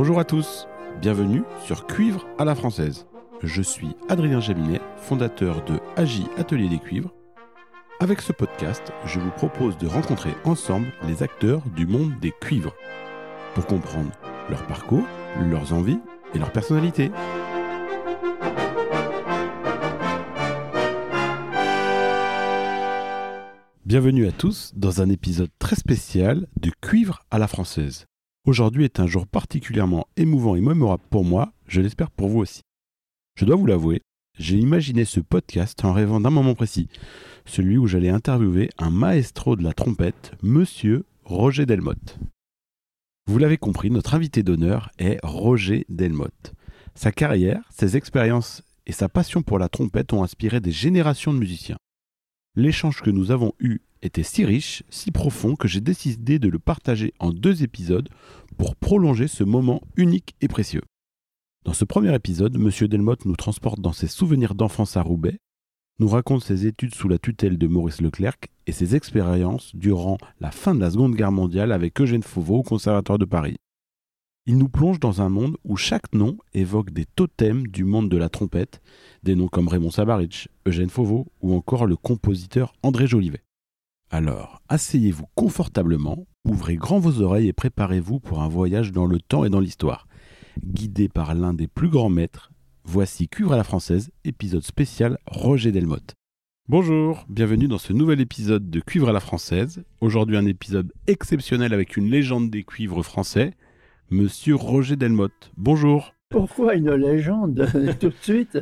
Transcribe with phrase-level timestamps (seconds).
[0.00, 0.66] Bonjour à tous,
[1.02, 3.06] bienvenue sur Cuivre à la française.
[3.42, 7.12] Je suis Adrien Jaminet, fondateur de Agi Atelier des Cuivres.
[8.00, 12.74] Avec ce podcast, je vous propose de rencontrer ensemble les acteurs du monde des cuivres
[13.54, 14.10] pour comprendre
[14.48, 15.04] leur parcours,
[15.50, 16.00] leurs envies
[16.34, 17.10] et leur personnalité.
[23.84, 28.06] Bienvenue à tous dans un épisode très spécial de Cuivre à la française.
[28.46, 32.62] Aujourd'hui est un jour particulièrement émouvant et mémorable pour moi, je l'espère pour vous aussi.
[33.36, 34.00] Je dois vous l'avouer,
[34.38, 36.88] j'ai imaginé ce podcast en rêvant d'un moment précis,
[37.44, 42.18] celui où j'allais interviewer un maestro de la trompette, monsieur Roger Delmotte.
[43.26, 46.54] Vous l'avez compris, notre invité d'honneur est Roger Delmotte.
[46.94, 51.38] Sa carrière, ses expériences et sa passion pour la trompette ont inspiré des générations de
[51.38, 51.76] musiciens.
[52.56, 56.58] L'échange que nous avons eu était si riche, si profond que j'ai décidé de le
[56.58, 58.08] partager en deux épisodes
[58.56, 60.82] pour prolonger ce moment unique et précieux.
[61.64, 62.70] Dans ce premier épisode, M.
[62.88, 65.38] Delmotte nous transporte dans ses souvenirs d'enfance à Roubaix,
[65.98, 70.50] nous raconte ses études sous la tutelle de Maurice Leclerc et ses expériences durant la
[70.50, 73.56] fin de la Seconde Guerre mondiale avec Eugène Fauveau au Conservatoire de Paris.
[74.46, 78.16] Il nous plonge dans un monde où chaque nom évoque des totems du monde de
[78.16, 78.80] la trompette,
[79.22, 83.42] des noms comme Raymond Sabarich, Eugène Fauveau ou encore le compositeur André Jolivet.
[84.12, 89.44] Alors, asseyez-vous confortablement, ouvrez grand vos oreilles et préparez-vous pour un voyage dans le temps
[89.44, 90.08] et dans l'histoire.
[90.64, 92.50] Guidé par l'un des plus grands maîtres,
[92.84, 96.14] voici Cuivre à la française, épisode spécial Roger Delmotte.
[96.68, 99.84] Bonjour, bienvenue dans ce nouvel épisode de Cuivre à la française.
[100.00, 103.54] Aujourd'hui un épisode exceptionnel avec une légende des cuivres français,
[104.10, 105.52] Monsieur Roger Delmotte.
[105.56, 106.14] Bonjour.
[106.30, 107.66] Pourquoi une légende
[108.00, 108.58] tout de suite?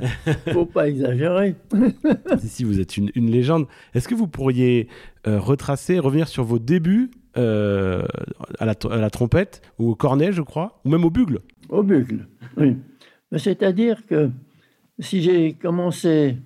[0.52, 1.55] Faut pas exagérer.
[2.38, 3.66] si, vous êtes une, légende.
[3.92, 4.88] Est-ce que vous pourriez
[5.27, 8.06] euh, retracer, revenir sur vos débuts euh,
[8.59, 11.41] à, la, trompette ou au cornet, je crois, ou même au bugle?
[11.69, 12.26] Au bugle,
[12.56, 12.75] oui.
[13.37, 14.31] C'est-à-dire que
[14.98, 16.38] si j'ai commencé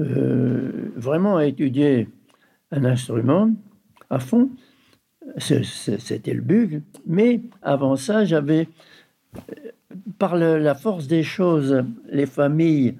[0.00, 2.08] euh, vraiment à étudier
[2.72, 3.52] un instrument
[4.10, 4.50] à fond,
[5.38, 8.66] c'était le bugle, mais avant ça, j'avais
[10.18, 12.96] par la force des choses, les familles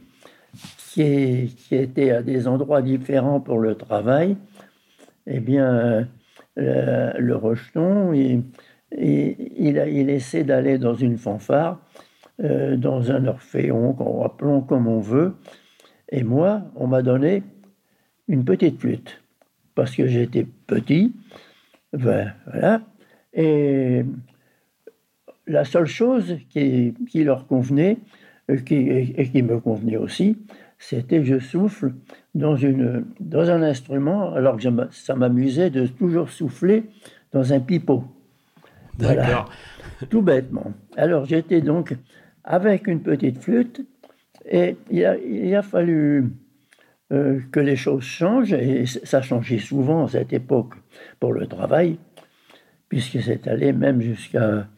[0.94, 4.36] qui, étaient à des endroits différents pour le travail,
[5.26, 6.08] eh bien,
[6.58, 8.44] euh, le, rejeton, il,
[8.96, 11.80] il, essaie d'aller dans une fanfare,
[12.42, 15.34] euh, dans un orphéon, appelons comme on veut.
[16.10, 17.42] Et moi, on m'a donné
[18.28, 19.20] une petite flûte,
[19.74, 21.12] parce que j'étais petit.
[21.92, 22.82] Ben, voilà.
[23.32, 24.04] Et
[25.46, 26.94] la seule chose qui,
[27.24, 27.98] leur convenait,
[28.50, 30.38] euh, et qui me convenait aussi,
[30.78, 31.94] c'était que je souffle
[32.34, 36.84] dans, une, dans un instrument, alors que ça m'amusait de toujours souffler
[37.32, 38.04] dans un pipeau.
[38.98, 39.50] D'accord.
[40.08, 40.72] tout bêtement.
[40.96, 41.94] Alors j'étais donc
[42.44, 43.84] avec une petite flûte
[44.46, 46.30] et il a, fallu
[47.12, 50.74] euh, que les choses changent et ça changeait souvent à cette époque
[51.18, 51.98] pour le travail,
[52.88, 54.68] puisque c'est allé même jusqu'à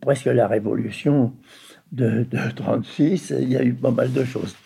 [0.00, 1.32] presque la révolution
[1.90, 4.56] de, 1936, il y a eu pas mal de choses.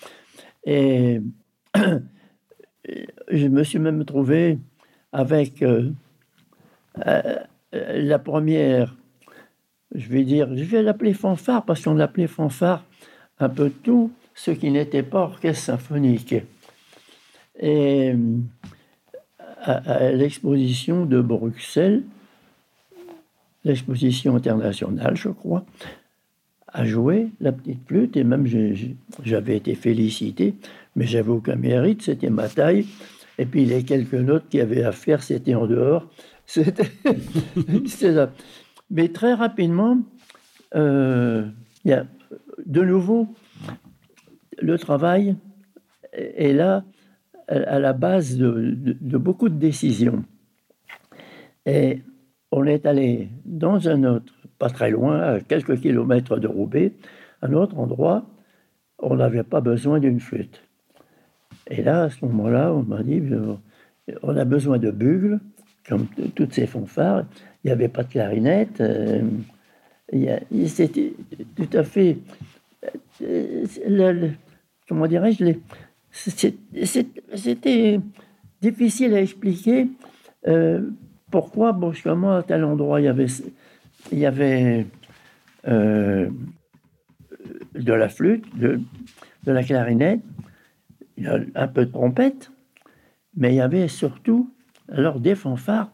[0.65, 1.21] Et
[3.29, 4.59] je me suis même trouvé
[5.13, 5.91] avec euh,
[7.07, 7.39] euh,
[7.73, 8.97] la première,
[9.95, 12.85] je vais dire, je vais l'appeler fanfare parce qu'on appelait fanfare
[13.39, 16.35] un peu tout ce qui n'était pas orchestre symphonique.
[17.59, 18.15] Et
[19.63, 22.03] à l'exposition de Bruxelles,
[23.67, 25.67] l'exposition internationale, je crois,
[26.69, 28.47] a joué la petite flûte et même
[29.25, 30.55] j'avais été félicité,
[30.95, 32.87] mais j'avais aucun mérite, c'était ma taille.
[33.39, 36.09] Et puis les quelques notes qu'il y avait à faire, c'était en dehors.
[36.47, 36.87] C'était.
[38.89, 39.99] Mais très rapidement,
[40.77, 41.45] euh,
[41.85, 42.07] y a
[42.65, 43.27] de nouveau
[44.59, 45.35] le travail
[46.13, 46.85] est là
[47.49, 50.25] à la base de, de beaucoup de décisions.
[51.67, 52.01] Et
[52.53, 56.93] on est allé dans un autre, pas très loin, à quelques kilomètres de Roubaix,
[57.43, 58.25] un autre endroit,
[58.99, 60.63] on n'avait pas besoin d'une flûte.
[61.69, 63.23] Et là, à ce moment-là, on m'a dit,
[64.23, 65.41] on a besoin de bugles,
[65.89, 67.25] comme toutes ces fanfares.
[67.63, 68.81] Il n'y avait pas de clarinette.
[68.81, 69.23] Euh,
[70.67, 71.13] C'était
[71.57, 72.19] tout à fait...
[73.23, 74.29] Euh,
[74.89, 75.45] comment dirais-je
[76.11, 78.01] C'était
[78.63, 79.89] difficile à expliquer.
[80.47, 80.83] Euh,
[81.31, 81.73] pourquoi?
[81.73, 83.27] Brusquement à tel endroit il y avait,
[84.13, 84.87] il y avait
[85.67, 86.29] euh,
[87.75, 88.81] de la flûte, de,
[89.45, 90.21] la clarinette,
[91.55, 92.51] un peu de trompette,
[93.37, 94.53] mais il y avait surtout
[94.91, 95.91] alors des fanfares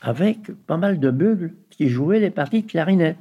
[0.00, 3.16] avec pas mal de bugles qui jouaient les parties de clarinette.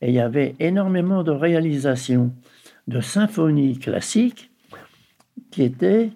[0.00, 2.32] Et il y avait énormément de réalisations
[2.86, 4.50] de symphonies classiques
[5.50, 6.10] qui étaient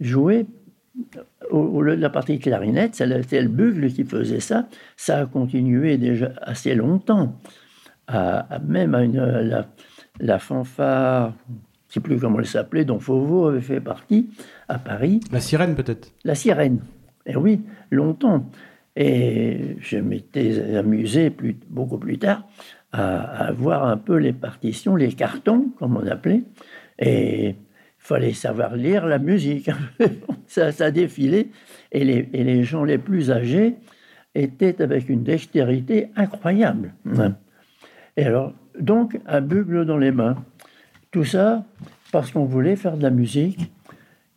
[0.00, 0.46] jouées
[1.52, 4.68] au, lieu de la partie clarinette, c'était le bugle qui faisait ça.
[4.96, 7.38] Ça a continué déjà assez longtemps,
[8.10, 9.66] même à la,
[10.20, 14.30] la, fanfare, je ne sais plus comment elle s'appelait, dont Fauveau avait fait partie,
[14.68, 15.20] à Paris.
[15.30, 16.80] La sirène peut-être La sirène,
[17.26, 17.60] et eh oui,
[17.90, 18.46] longtemps.
[18.94, 22.46] Et je m'étais amusé plus, beaucoup plus tard
[22.92, 26.42] à, à, voir un peu les partitions, les cartons, comme on appelait.
[26.98, 27.56] Et
[28.02, 29.70] fallait savoir lire la musique.
[30.46, 31.48] ça, ça défilait.
[31.92, 33.76] Et les, et les, gens les plus âgés
[34.34, 36.94] étaient avec une dextérité incroyable.
[38.16, 40.36] Et alors, donc, un bugle dans les mains.
[41.12, 41.64] Tout ça
[42.10, 43.72] parce qu'on voulait faire de la musique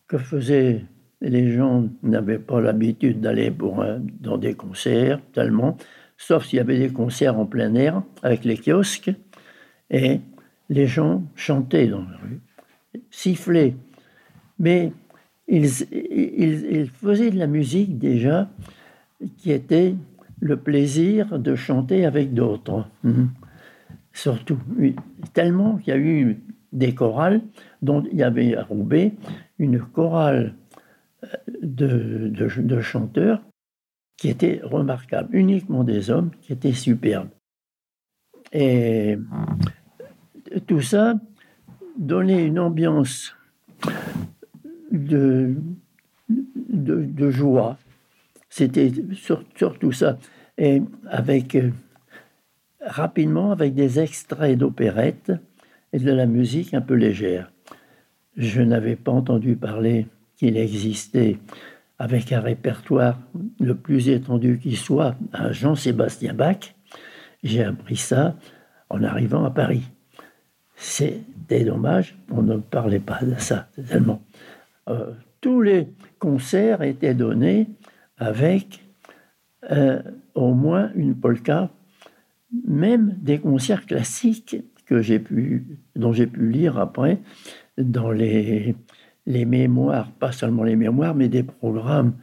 [0.07, 0.85] que faisaient
[1.21, 3.51] les gens n'avaient pas l'habitude d'aller
[4.19, 5.77] dans des concerts tellement,
[6.17, 9.11] sauf s'il y avait des concerts en plein air avec les kiosques,
[9.89, 10.19] et
[10.69, 12.41] les gens chantaient dans la rue,
[13.11, 13.75] sifflaient.
[14.59, 14.91] Mais
[15.47, 18.49] ils, faisaient de la musique déjà
[19.37, 19.95] qui était
[20.39, 22.87] le plaisir de chanter avec d'autres.
[23.03, 23.27] Hein.
[24.13, 24.59] Surtout,
[25.33, 26.39] tellement qu'il y a eu
[26.71, 27.41] des chorales,
[27.81, 29.13] dont il y avait à Roubaix
[29.59, 30.55] une chorale
[31.61, 33.41] de, de, chanteurs
[34.17, 37.29] qui étaient remarquables, uniquement des hommes qui étaient superbes.
[38.53, 39.17] Et
[40.67, 41.15] tout ça
[41.97, 43.35] donnait une ambiance
[44.91, 45.55] de,
[46.29, 47.77] de, joie.
[48.49, 48.91] C'était
[49.53, 50.17] surtout ça.
[50.57, 51.57] Et avec,
[52.81, 55.31] rapidement, avec des extraits d'opérettes
[55.93, 57.51] et de la musique un peu légère.
[58.37, 60.07] Je n'avais pas entendu parler
[60.37, 61.37] qu'il existait
[61.97, 63.19] avec un répertoire
[63.59, 66.75] le plus étendu qui soit à Jean-Sébastien Bach.
[67.43, 68.35] J'ai appris ça
[68.89, 69.83] en arrivant à Paris.
[70.75, 74.21] C'était dommage, on ne parlait pas de ça tellement.
[74.89, 75.87] Euh, tous les
[76.19, 77.67] concerts étaient donnés
[78.17, 78.83] avec
[79.71, 80.01] euh,
[80.33, 81.69] au moins une polka,
[82.67, 87.19] même des concerts classiques que j'ai pu, dont j'ai pu lire après
[87.77, 88.75] dans les
[89.25, 92.13] mémoires, pas seulement les mémoires, mais des programmes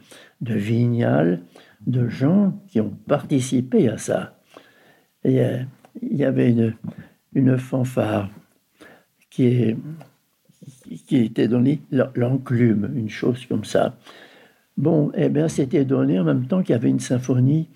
[0.41, 1.41] de Vignal,
[1.85, 4.37] de gens qui ont participé à ça.
[5.23, 5.41] Et,
[6.01, 6.55] il y avait
[7.33, 8.29] une fanfare
[9.33, 9.77] qui, est,
[11.07, 13.95] qui était donnée, l'enclume, une chose comme ça.
[14.77, 17.67] Bon, eh bien, c'était donné en même temps qu'il y avait une symphonie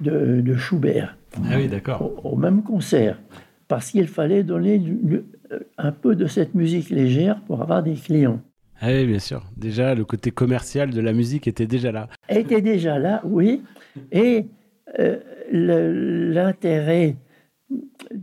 [0.00, 1.16] de, de Schubert.
[1.44, 2.24] Ah oui, d'accord.
[2.24, 3.20] Au, même concert.
[3.68, 4.82] Parce qu'il fallait donner
[5.78, 8.40] un peu de cette musique légère pour avoir des clients.
[8.80, 9.44] Ah oui, bien sûr.
[9.56, 12.08] Déjà, le côté commercial de la musique était déjà là.
[12.28, 13.62] Était déjà là, oui.
[14.10, 14.46] Et
[14.98, 15.18] euh,
[15.52, 17.16] l'intérêt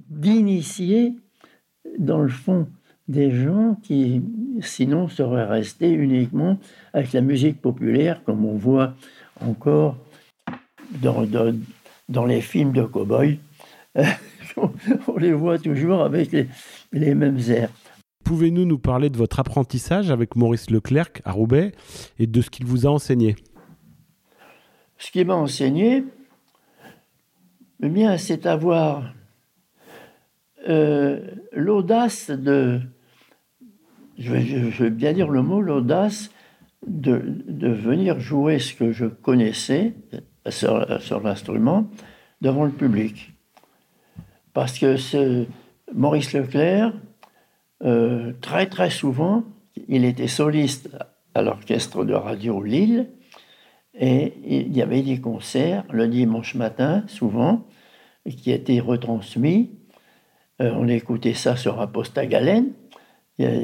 [0.09, 1.15] d'initier,
[1.97, 2.67] dans le fond,
[3.11, 4.21] des gens qui,
[4.61, 6.57] sinon, seraient restés uniquement
[6.93, 8.93] avec la musique populaire, comme on voit
[9.39, 9.97] encore
[11.01, 11.25] dans,
[12.09, 13.35] dans, les films de cow-boys.
[15.07, 16.47] on les voit toujours avec les,
[16.91, 17.69] les mêmes airs.
[18.23, 21.73] Pouvez-nous nous parler de votre apprentissage avec Maurice Leclerc à Roubaix
[22.19, 23.35] et de ce qu'il vous a enseigné?
[24.97, 26.05] Ce qu'il m'a enseigné,
[27.83, 29.13] eh bien, c'est avoir
[30.69, 31.19] euh,
[31.51, 32.81] l'audace de,
[34.21, 36.31] je vais, bien dire le mot, l'audace
[36.85, 37.21] de,
[37.67, 39.93] venir jouer ce que je connaissais
[40.49, 40.85] sur,
[41.23, 41.89] l'instrument
[42.41, 43.33] devant le public.
[44.53, 45.45] Parce que ce
[45.93, 46.93] Maurice Leclerc,
[47.83, 49.43] euh, très très souvent,
[49.87, 50.89] il était soliste
[51.33, 53.09] à l'orchestre de radio Lille
[53.93, 57.65] et il y avait des concerts le dimanche matin, souvent,
[58.29, 59.71] qui étaient retransmis.
[60.61, 62.73] Euh, on écoutait ça sur un poste à galène.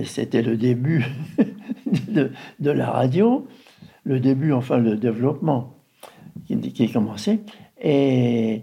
[0.06, 1.06] C'était le début
[2.08, 2.32] de,
[2.72, 3.48] la radio,
[4.04, 5.74] le début, enfin, le développement
[6.46, 7.40] qui, qui commençait.
[7.82, 8.62] Et,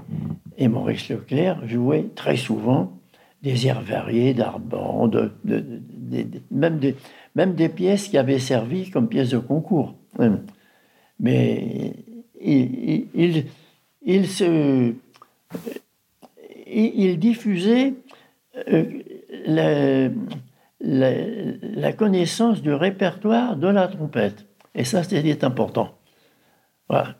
[0.60, 2.98] Maurice Leclerc jouait très souvent
[3.42, 5.10] des airs variés d'Arban,
[6.50, 6.78] même,
[7.54, 9.94] des, pièces qui avaient servi comme pièces de concours.
[11.20, 11.92] Mais
[12.40, 13.06] il,
[16.66, 17.94] il, diffusait
[18.68, 20.10] euh,
[20.84, 21.10] la,
[21.62, 24.46] la, connaissance du répertoire de la trompette.
[24.74, 25.98] Et ça, c'était important.
[26.88, 27.16] Voilà.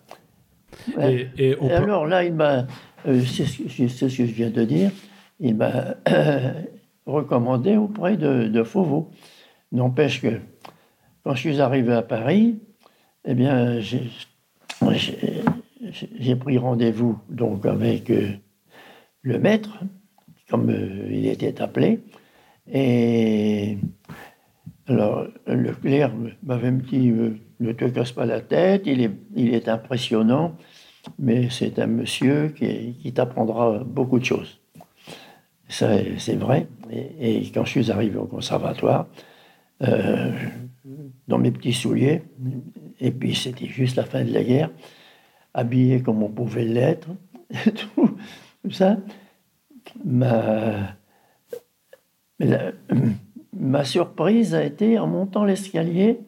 [1.00, 2.66] Et, alors là, il m'a,
[3.06, 4.90] euh, c'est ce que je viens de dire,
[5.40, 5.94] il m'a
[7.06, 9.11] recommandé auprès de, de Fauveau.
[9.73, 10.40] N'empêche que
[11.23, 12.61] quand je suis arrivé à Paris,
[13.25, 13.80] eh bien,
[15.90, 18.28] j'ai pris rendez-vous donc avec euh,
[19.23, 19.78] le maître
[20.50, 20.71] comme
[21.11, 22.00] il était appelé.
[22.71, 23.78] Et
[24.87, 27.12] alors, Leclerc m'avait dit
[27.61, 30.56] Ne te casse pas la tête, il est, il est impressionnant,
[31.18, 34.61] mais c'est un monsieur qui, qui t'apprendra beaucoup de choses.
[35.68, 36.68] Ça, c'est vrai.
[37.21, 39.06] Et, quand je suis arrivé au conservatoire,
[39.83, 40.30] euh,
[41.26, 42.23] dans mes petits souliers,
[43.00, 44.71] et puis c'était juste la fin de la guerre,
[45.54, 47.09] habillé comme on pouvait l'être,
[47.94, 48.18] tout,
[48.71, 48.99] ça,
[50.04, 50.97] ma,
[53.53, 56.21] ma surprise a été, en montant l'escalier,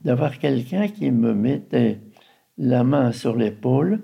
[0.00, 2.00] d'avoir quelqu'un qui me mettait
[2.58, 4.02] la main sur l'épaule.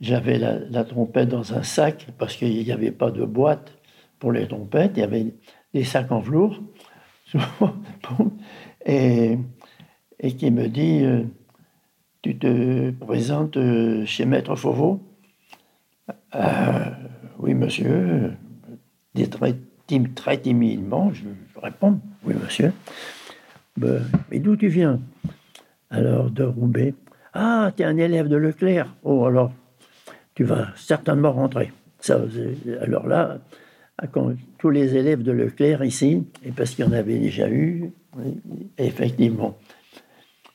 [0.00, 3.78] J'avais la, trompette dans un sac parce qu'il n'y avait pas de boîte
[4.18, 4.92] pour les trompettes.
[4.96, 5.34] Il y avait
[5.72, 6.60] des sacs en velours.
[8.86, 9.38] et,
[10.38, 11.22] qui me dit euh,
[12.20, 15.00] Tu te présentes euh, chez Maître Fauveau?
[16.34, 16.90] Euh,
[17.38, 18.32] Oui, monsieur.
[19.14, 19.28] Dit
[20.14, 21.24] très, timidement, je,
[21.60, 22.72] réponds Oui, monsieur.
[23.76, 25.00] Ben, mais d'où tu viens?
[25.90, 26.94] Alors, de Roubaix.
[27.34, 28.94] Ah, tu es un élève de Leclerc.
[29.02, 29.52] Oh, alors,
[30.34, 31.72] tu vas certainement rentrer.
[32.00, 32.20] Ça,
[32.80, 33.38] alors là,
[34.10, 37.92] quand tous les élèves de Leclerc ici, et parce qu'il y en avait déjà eu,
[38.78, 39.56] effectivement.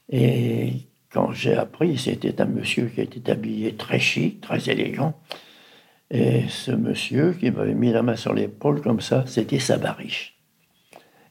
[0.10, 5.20] Et quand j'ai appris, c'était un monsieur qui était habillé très chic, très élégant.
[6.10, 10.38] Et ce monsieur qui m'avait mis la main sur l'épaule comme ça, c'était Sabariche.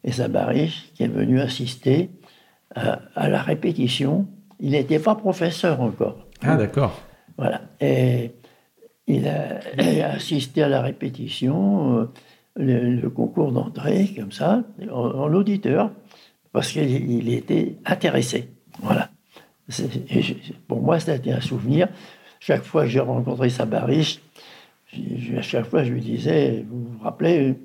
[0.04, 2.10] Et Sabariche qui est venu assister
[2.74, 4.26] à, à la répétition.
[4.60, 6.26] Il n'était pas professeur encore.
[6.42, 7.00] Ah, d'accord.
[7.36, 7.62] Voilà.
[7.80, 8.32] Et
[9.06, 9.60] il a,
[10.12, 12.06] assisté à la répétition, euh,
[12.56, 15.90] le, concours d'entrée, comme ça, en, auditeur,
[16.52, 18.48] parce qu'il était intéressé.
[18.80, 19.10] Voilà.
[20.68, 21.88] pour moi, c'était un souvenir.
[22.40, 24.20] Chaque fois que j'ai rencontré Sabariche,
[25.36, 27.56] à chaque fois, je lui disais, vous vous rappelez,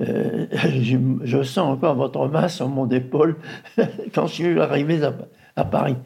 [0.00, 0.46] euh,
[1.24, 3.36] je, sens encore votre main sur mon épaule
[4.14, 5.14] quand je suis arrivé à,
[5.56, 5.96] à Paris.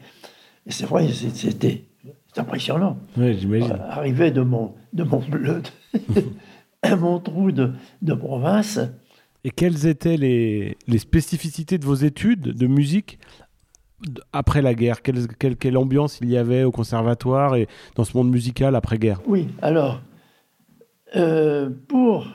[0.65, 1.85] Et c'est vrai, c'était
[2.37, 2.97] impressionnant.
[3.17, 3.77] Oui, j'imagine.
[3.89, 5.61] Arriver de mon, de mon bleu,
[6.99, 8.79] mon trou de, de, province.
[9.43, 13.19] Et quelles étaient les, les, spécificités de vos études de musique
[14.33, 15.01] après la guerre?
[15.01, 19.19] Quelle, quelle, quelle, ambiance il y avait au conservatoire et dans ce monde musical après-guerre?
[19.25, 20.01] Oui, alors,
[21.15, 22.27] euh, pour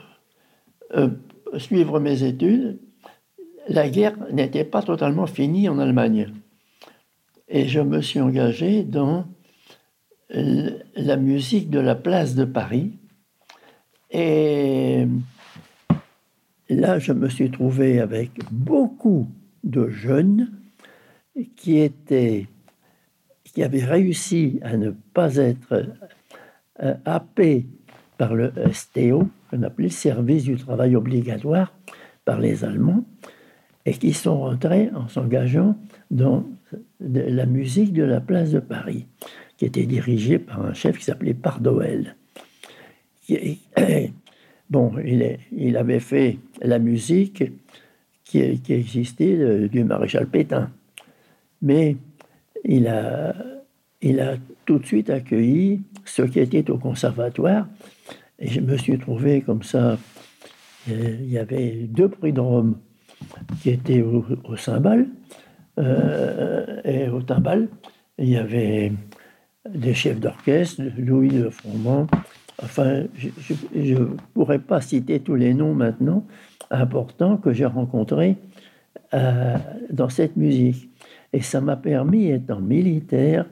[0.95, 1.09] euh,
[1.57, 2.79] suivre mes études,
[3.67, 6.33] la guerre n'était pas totalement finie en Allemagne.
[7.49, 9.25] Et je me suis engagé dans
[10.29, 12.91] la musique de la place de Paris.
[14.11, 15.05] Et
[16.69, 19.27] là, je me suis trouvé avec beaucoup
[19.63, 20.51] de jeunes
[21.55, 22.47] qui étaient
[23.57, 25.87] qui avaient réussi à ne pas être
[26.83, 27.65] euh, happés
[28.17, 31.73] par le STO, qu'on appelait Service du travail obligatoire,
[32.25, 33.05] par les Allemands,
[33.85, 35.77] et qui sont rentrés en s'engageant
[36.11, 36.43] dans
[36.99, 39.05] la musique de la place de Paris
[39.57, 42.15] qui était dirigé par un chef qui s'appelait Pardoel.
[44.69, 47.41] Bon, il, il, avait fait la musique
[48.25, 50.69] qui, existait du maréchal Pétain.
[51.61, 51.95] Mais
[52.65, 53.33] il a,
[54.01, 57.67] il a tout de suite accueilli ceux qui étaient au conservatoire.
[58.39, 59.97] Et je me suis trouvé comme ça.
[60.89, 62.41] Euh, il y avait deux prix de
[63.61, 65.07] qui étaient au, cymbale
[65.79, 67.67] euh, et au timbal.
[68.17, 68.91] Il y avait
[69.69, 72.07] des chefs d'orchestre, Louis de Froment.
[72.63, 73.03] Enfin,
[73.75, 76.25] je ne pourrais pas citer tous les noms maintenant
[76.71, 78.35] importants que j'ai rencontrés
[79.13, 79.57] euh,
[79.91, 80.89] dans cette musique.
[81.33, 83.45] Et ça m'a permis, étant militaire,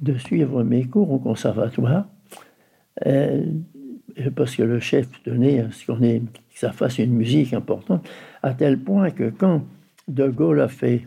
[0.00, 2.06] de suivre mes cours au conservatoire,
[3.06, 3.44] euh,
[4.34, 8.08] parce que le chef tenait à ce qu'on ait, que ça fasse une musique importante,
[8.42, 9.62] à tel point que quand
[10.08, 11.06] De Gaulle a fait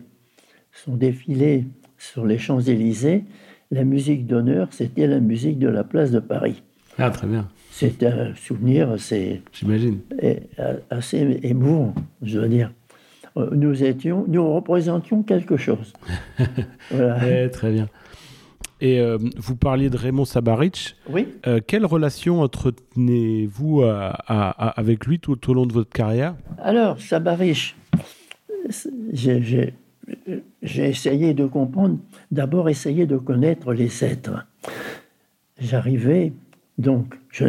[0.72, 1.66] son défilé
[1.98, 3.24] sur les Champs-Élysées,
[3.70, 6.62] la musique d'honneur, c'était la musique de la place de Paris.
[6.98, 7.48] Ah, très bien.
[7.70, 10.00] C'est un souvenir assez, J'imagine.
[10.90, 12.72] assez émouvant, je veux dire.
[13.36, 15.92] Euh, nous étions, nous représentions quelque chose.
[16.90, 17.48] voilà.
[17.48, 17.88] très bien.
[18.80, 20.96] Et euh, vous parliez de Raymond Sabarich.
[21.08, 21.28] Oui.
[21.46, 26.34] Euh, quelle relation entretenez-vous avec lui tout au long de votre carrière?
[26.62, 27.76] Alors, Sabarich,
[30.62, 31.98] j'ai essayé de comprendre,
[32.30, 34.46] d'abord essayer de connaître les êtres.
[35.60, 36.32] J'arrivais,
[36.78, 37.44] donc, je,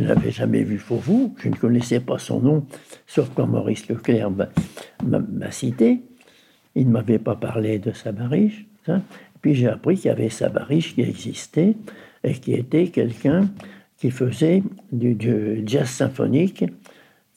[0.00, 2.66] n'avais jamais vu Fauveau, je ne connaissais pas son nom,
[3.06, 6.02] sauf quand Maurice Leclerc m'a cité.
[6.76, 8.66] Il ne m'avait pas parlé de Sabariche.
[8.88, 9.02] Hein.
[9.44, 11.76] Puis j'ai appris qu'il y avait Sabariche qui existait
[12.22, 13.50] et qui était quelqu'un
[13.98, 16.64] qui faisait du, jazz symphonique,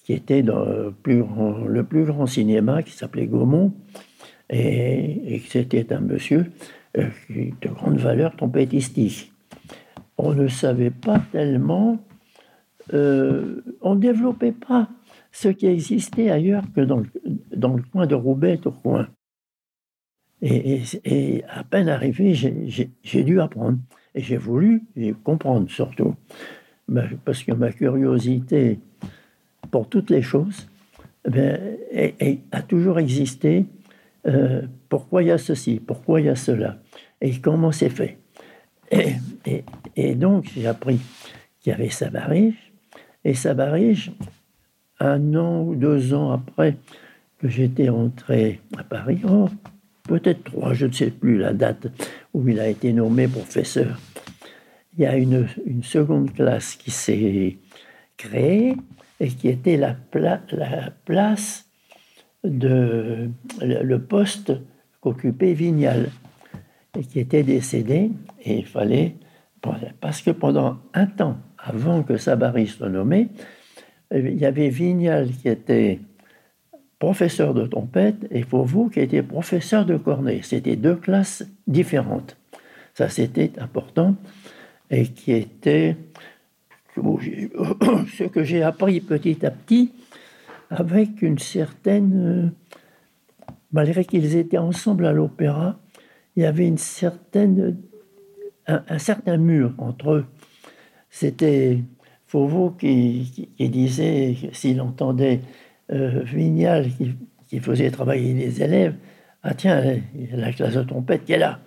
[0.05, 3.73] qui était dans le plus grand, cinéma qui s'appelait Gaumont,
[4.49, 6.45] et, et c'était un monsieur
[6.97, 9.33] euh, de grande valeur trompettistique.
[10.17, 11.99] On ne savait pas tellement,
[12.93, 14.87] euh, on ne développait pas
[15.33, 18.71] ce qui existait ailleurs que dans le, coin de Roubaix, au
[20.41, 23.79] Et, à peine arrivé, j'ai dû apprendre.
[24.15, 24.83] Et j'ai voulu
[25.23, 26.15] comprendre surtout.
[27.25, 28.79] Parce que ma curiosité
[29.71, 30.67] pour toutes les choses
[31.33, 33.65] eh a toujours existé.
[34.25, 36.79] Euh, pourquoi il y a ceci Pourquoi il y a cela
[37.21, 38.17] Et comment c'est fait
[38.91, 39.15] et,
[39.97, 40.99] et, donc, j'ai appris
[41.59, 42.71] qu'il y avait Sabarige.
[43.25, 44.13] Et Sabarige,
[44.99, 46.77] un an ou deux ans après
[47.39, 49.49] que j'étais entré à Paris, oh,
[50.07, 51.87] peut-être trois, je ne sais plus la date
[52.33, 53.99] où il a été nommé professeur,
[54.97, 57.57] il y a une, une seconde classe qui s'est
[58.15, 58.75] créée
[59.19, 61.69] et qui était la, la place
[62.43, 63.29] de
[63.61, 64.53] le poste
[65.01, 66.09] qu'occupait Vignal
[66.97, 68.11] et qui était décédé.
[68.43, 69.15] Et il fallait
[69.99, 73.29] parce que pendant un temps avant que Sabari soit nommé
[74.11, 75.99] il y avait Vignal qui était
[76.99, 80.41] professeur de trompette et vous qui était professeur de cornet.
[80.43, 82.37] C'était deux classes différentes.
[82.95, 84.15] Ça, c'était important
[84.89, 85.97] et qui était
[86.95, 89.91] ce que j'ai appris petit à petit
[90.69, 92.53] avec une certaine...
[93.73, 95.77] Malgré qu'ils étaient ensemble à l'opéra,
[96.35, 97.77] il y avait une certaine,
[98.65, 100.25] un, certain mur entre eux.
[101.09, 101.83] C'était
[102.27, 105.41] Fauveau qui, qui disait, s'il entendait
[105.91, 106.23] euh,
[107.47, 108.95] qui, faisait travailler les élèves.
[109.43, 109.81] Ah tiens,
[110.31, 111.59] la classe de trompette qui est là.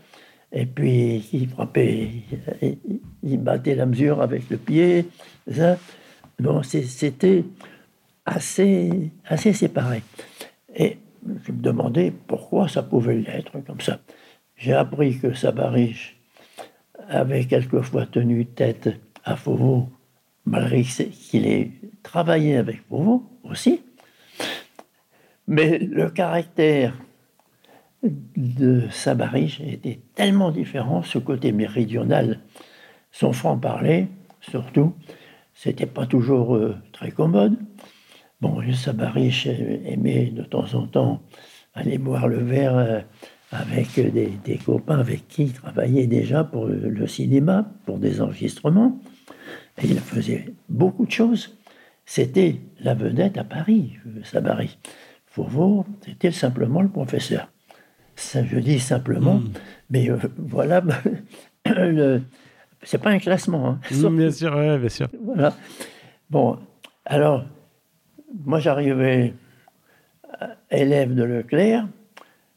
[0.53, 2.11] Et puis il frappait,
[3.23, 5.07] il, battait la mesure avec le pied.
[5.51, 5.79] Ça.
[6.39, 7.45] Bon, c'était
[8.27, 10.03] assez, assez séparé.
[10.75, 10.99] Et
[11.47, 14.01] je me demandais pourquoi ça pouvait l'être comme ça.
[14.57, 16.21] J'ai appris que Sabariche
[17.09, 18.91] avait quelquefois tenu tête
[19.25, 19.89] à Fauveau,
[20.45, 21.71] malgré qu'il ait
[22.03, 23.83] travaillé avec Fauveau aussi.
[25.51, 26.97] Mais le caractère
[28.05, 32.39] de Sabarich était tellement différent, ce côté méridional,
[33.11, 34.07] son franc-parler,
[34.41, 34.95] surtout,
[35.53, 37.57] c'était pas toujours euh, très commode.
[38.41, 41.21] Bon, Sabarich aimait de temps en temps
[41.75, 43.01] aller boire le verre euh,
[43.51, 49.01] avec des, copains avec qui il travaillait déjà pour le, cinéma, pour des enregistrements.
[49.83, 51.59] Et il faisait beaucoup de choses.
[52.07, 54.21] C'était la vedette à Paris, euh,
[55.45, 57.49] Fauveau, c'était simplement le professeur.
[58.17, 59.53] Ça, je dis simplement, hmm.
[59.91, 60.83] mais euh, voilà,
[62.83, 63.69] c'est pas un classement.
[63.69, 63.81] Hein.
[63.91, 65.09] Hmm, bien sûr, bien sûr.
[65.25, 65.55] Voilà.
[66.29, 66.59] Bon,
[67.07, 67.45] alors,
[68.45, 69.35] moi j'arrivais
[70.71, 71.87] élève de Leclerc.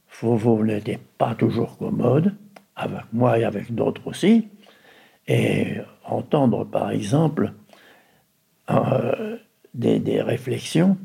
[0.07, 2.35] Fauveau n'était pas toujours commode,
[2.75, 4.49] avec moi et avec d'autres aussi.
[5.27, 7.53] Et entendre, par exemple,
[8.69, 9.37] euh,
[9.73, 10.97] des, des réflexions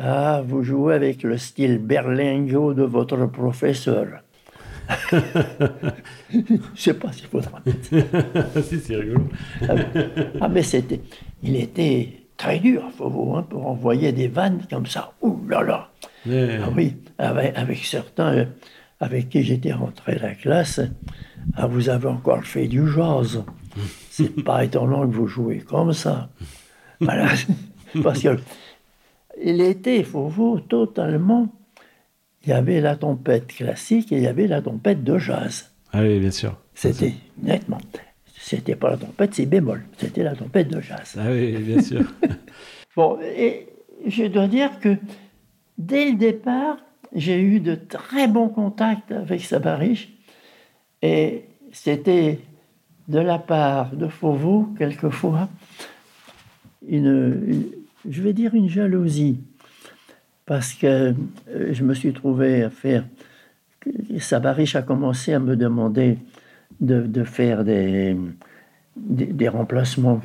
[0.00, 4.22] ah, vous jouez avec le style berlingo de votre professeur.
[6.30, 7.60] Je ne sais pas s'il faudra.
[8.62, 9.28] si, c'est rigolo.
[9.68, 9.74] Ah,
[10.40, 11.00] ah, mais c'était.
[11.42, 15.12] Il était très dur, faut hein, pour envoyer des vannes comme ça.
[15.20, 15.90] Ouh là là
[16.26, 18.44] Ah oui, avec, certains euh,
[19.00, 20.80] avec qui j'étais rentré à la classe.
[21.56, 23.42] Ah, vous avez encore fait du jazz.
[24.10, 26.30] C'est pas étonnant que vous jouez comme ça.
[27.00, 27.28] Voilà.
[28.02, 28.38] Parce que
[29.42, 31.48] il était, Fauveau, totalement.
[32.44, 35.70] Il y avait la trompette classique et il y avait la trompette de jazz.
[35.92, 36.56] Ah oui, bien sûr.
[36.74, 37.80] C'était nettement.
[38.38, 39.82] C'était pas la trompette, c'est bémol.
[39.98, 41.16] C'était la trompette de jazz.
[41.18, 42.02] Ah oui, bien sûr.
[42.96, 43.66] bon, et
[44.06, 44.96] je dois dire que
[45.76, 46.78] dès le départ,
[47.14, 50.14] j'ai eu de très bons contacts avec Sabarich.
[51.02, 52.40] Et c'était
[53.08, 55.48] de la part de Fauveau, quelquefois,
[56.86, 57.66] une,
[58.08, 59.40] je vais dire une jalousie,
[60.46, 61.14] parce que
[61.50, 63.04] euh, je me suis trouvé à faire.
[64.18, 66.18] Sabarich a commencé à me demander
[66.80, 68.16] de, faire des,
[68.96, 70.20] des, remplacements,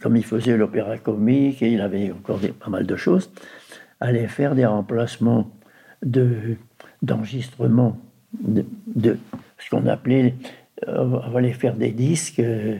[0.00, 3.30] comme il faisait l'opéra comique, et il avait encore pas mal de choses,
[4.00, 5.50] aller faire des remplacements
[7.02, 7.98] d'enregistrement
[8.40, 9.18] de, de,
[9.58, 10.34] ce qu'on appelait,
[10.88, 12.78] euh, on allait faire des disques, euh,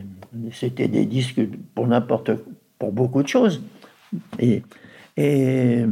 [0.53, 1.41] c'était des disques
[1.75, 2.33] pour n'importe,
[2.79, 3.63] pour beaucoup de choses.
[4.39, 4.63] Et,
[5.17, 5.85] et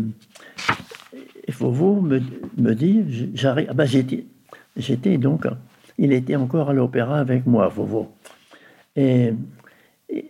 [2.03, 2.21] me,
[2.59, 3.05] me dire,
[3.35, 3.67] j'arrive.
[3.71, 4.25] Ah ben j'étais,
[4.77, 5.47] j'étais donc,
[5.99, 8.13] il était encore à l'opéra avec moi, Fauveau.
[8.97, 9.33] Et,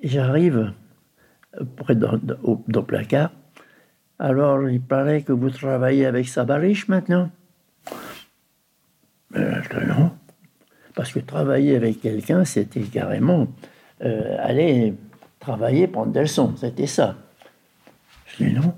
[0.03, 0.73] J'arrive
[1.77, 3.31] près le placard.
[4.19, 7.31] Alors, il paraît que vous travaillez avec Sabariche maintenant
[9.35, 9.55] euh,
[9.89, 10.13] Non.
[10.95, 13.47] Parce que travailler avec quelqu'un, c'était carrément
[14.03, 14.95] euh, aller
[15.39, 16.55] travailler, prendre des leçons.
[16.57, 17.17] C'était ça.
[18.39, 18.75] Je dis non.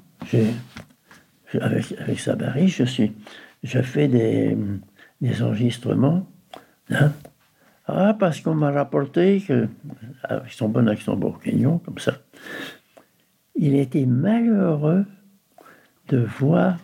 [1.60, 3.12] avec, avec Sabariche, je, suis,
[3.62, 4.56] je fais des,
[5.20, 6.26] des enregistrements.
[6.90, 7.12] Hein.
[7.86, 9.68] Ah, parce qu'on m'a rapporté que,
[10.22, 12.18] avec son bon accent bourguignon, comme ça,
[13.56, 15.04] il était malheureux
[16.08, 16.78] de voir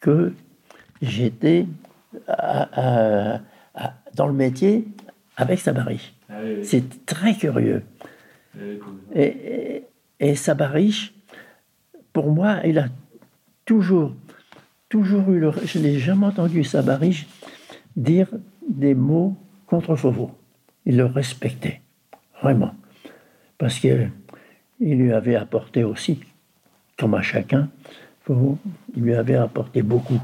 [0.00, 0.32] que
[1.02, 1.66] j'étais
[2.26, 4.88] dans le métier
[5.36, 6.14] avec Sabariche.
[6.28, 7.82] Ah C'est très curieux.
[9.14, 9.84] Et,
[10.18, 11.14] et, Sabariche,
[12.12, 12.88] pour moi, il a
[13.64, 14.12] toujours,
[14.88, 15.52] toujours eu le.
[15.64, 17.26] Je n'ai jamais entendu Sabariche
[17.96, 18.28] dire
[18.68, 20.30] des mots contre Fauveau.
[20.86, 21.80] Il le respectait,
[22.42, 22.74] vraiment.
[23.58, 24.10] Parce qu'il
[24.80, 26.20] lui avait apporté aussi,
[26.98, 27.68] comme à chacun,
[28.22, 28.58] Fauveau,
[28.96, 30.20] il lui avait apporté beaucoup.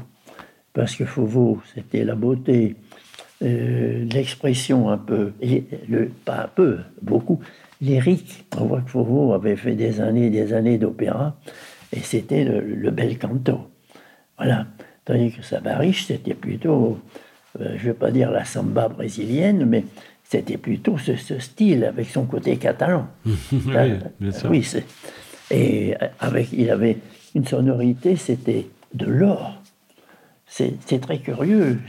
[0.73, 2.75] Parce que Fauveau, c'était la beauté,
[3.43, 5.33] euh, l'expression un peu,
[6.25, 7.39] pas un peu, beaucoup,
[7.81, 8.45] lyrique.
[8.57, 11.37] On voit que Fauveau avait fait des années et des années d'opéra,
[11.93, 13.69] et c'était le, bel canto.
[14.37, 14.67] Voilà.
[15.05, 16.99] Tandis que Sabariche, c'était plutôt
[17.61, 19.85] euh, je ne vais pas dire la samba brésilienne, mais
[20.23, 23.07] c'était plutôt ce, style avec son côté catalan.
[23.25, 23.61] oui,
[24.19, 24.49] bien sûr.
[24.49, 24.67] Oui,
[25.49, 26.97] et avec, il avait
[27.35, 29.61] une sonorité, c'était de l'or.
[30.45, 31.79] C'est très curieux.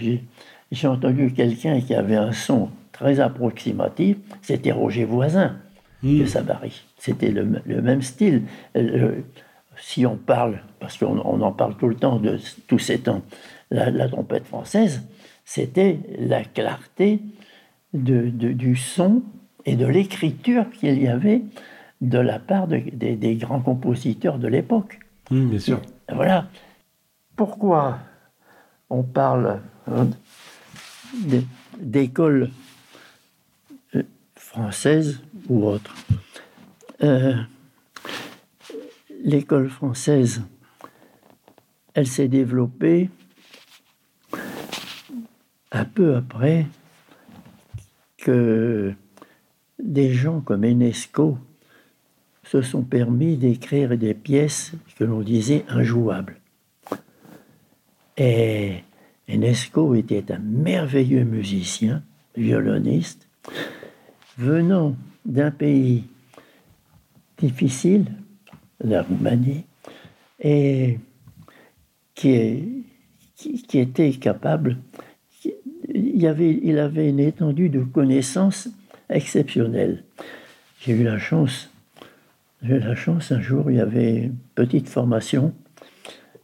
[0.70, 5.56] J'ai entendu quelqu'un qui avait un son très approximatif, c'était Roger Voisin
[6.02, 6.26] de hmm.
[6.26, 6.82] Sabari.
[6.98, 8.42] C'était le, même style.
[8.76, 9.20] Euh,
[9.80, 13.22] si on parle, parce qu'on en parle tout le temps de tous ces temps,
[13.70, 15.02] la trompette française,
[15.44, 17.20] c'était la clarté
[17.94, 19.22] de, du son
[19.64, 21.42] et de l'écriture qu'il y avait
[22.00, 25.00] de la part des grands compositeurs de l'époque.
[25.30, 25.80] bien sûr.
[26.12, 26.48] Voilà.
[27.36, 27.98] Pourquoi
[28.90, 29.60] on parle
[29.90, 30.08] hein,
[31.78, 32.50] d'école
[33.94, 34.02] euh,
[34.36, 35.94] française ou autre?
[37.02, 37.34] Euh,
[39.24, 40.42] L'école française,
[41.94, 43.10] elle s'est développée
[45.72, 46.66] un peu après
[48.16, 48.94] que
[49.78, 51.38] des gens comme Enesco
[52.44, 56.40] se sont permis d'écrire des pièces que l'on disait injouables.
[58.16, 58.84] Et
[59.28, 62.02] Enesco était un merveilleux musicien,
[62.36, 63.28] violoniste,
[64.38, 66.04] venant d'un pays
[67.36, 68.06] difficile,
[68.80, 69.64] la Roumanie,
[70.40, 70.98] et
[72.14, 72.84] qui,
[73.74, 74.76] était capable
[75.94, 78.68] il, avait, une étendue de connaissances
[79.08, 80.04] exceptionnelle.
[80.80, 81.70] J'ai eu la chance,
[82.62, 85.54] j'ai eu la chance un jour, il y avait une petite formation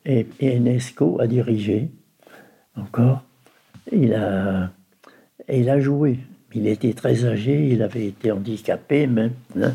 [0.05, 1.91] et, et Enesco a dirigé
[2.77, 3.25] encore.
[3.93, 4.71] Il a,
[5.49, 6.19] il a joué.
[6.55, 9.33] Il était très âgé, il avait été handicapé même.
[9.61, 9.75] Hein.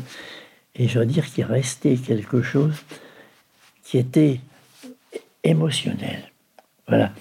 [0.74, 2.76] Et je dois dire qu'il restait quelque chose
[3.82, 4.40] qui était
[5.42, 6.30] émotionnel.
[6.86, 7.12] Voilà.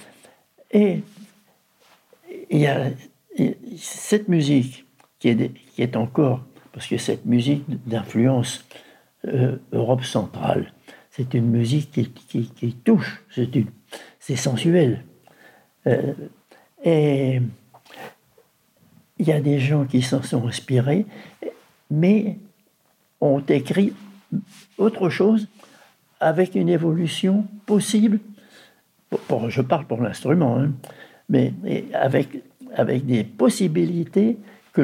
[0.72, 1.02] Et
[2.50, 2.92] il y a
[3.78, 4.86] cette musique
[5.20, 8.66] qui est, qui est encore, parce que cette musique d'influence
[9.28, 10.74] euh, Europe centrale,
[11.12, 13.24] c'est une musique qui, qui, touche,
[14.20, 15.04] c'est sensuel.
[15.88, 16.14] Euh,
[16.84, 17.42] et
[19.18, 21.06] il y a des gens qui s'en sont inspirés,
[21.92, 22.38] mais
[23.22, 23.94] ont écrit
[24.78, 25.48] autre chose
[26.20, 28.20] avec une évolution possible.
[29.48, 30.72] je parle pour l'instrument, hein,
[31.30, 31.54] mais
[31.94, 32.44] avec,
[32.76, 34.38] avec des possibilités
[34.74, 34.82] que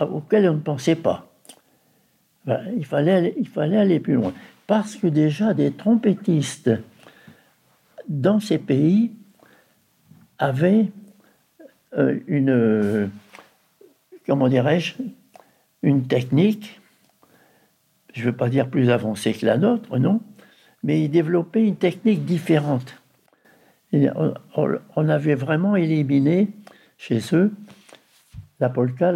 [0.00, 1.30] auxquelles on ne pensait pas.
[2.76, 4.32] il, fallait aller, il fallait aller plus loin.
[4.66, 6.70] Parce que déjà des trompettistes
[8.08, 9.12] dans ces pays
[10.38, 10.86] avaient
[11.96, 13.10] euh, une,
[14.26, 14.94] comment dirais-je,
[15.82, 16.79] une technique,
[18.12, 20.20] je ne veux pas dire plus avancée que la nôtre, non,
[20.82, 23.00] mais ils développaient une technique différente
[24.96, 26.48] on, avait vraiment éliminé
[26.98, 27.52] chez eux
[28.60, 29.10] la polka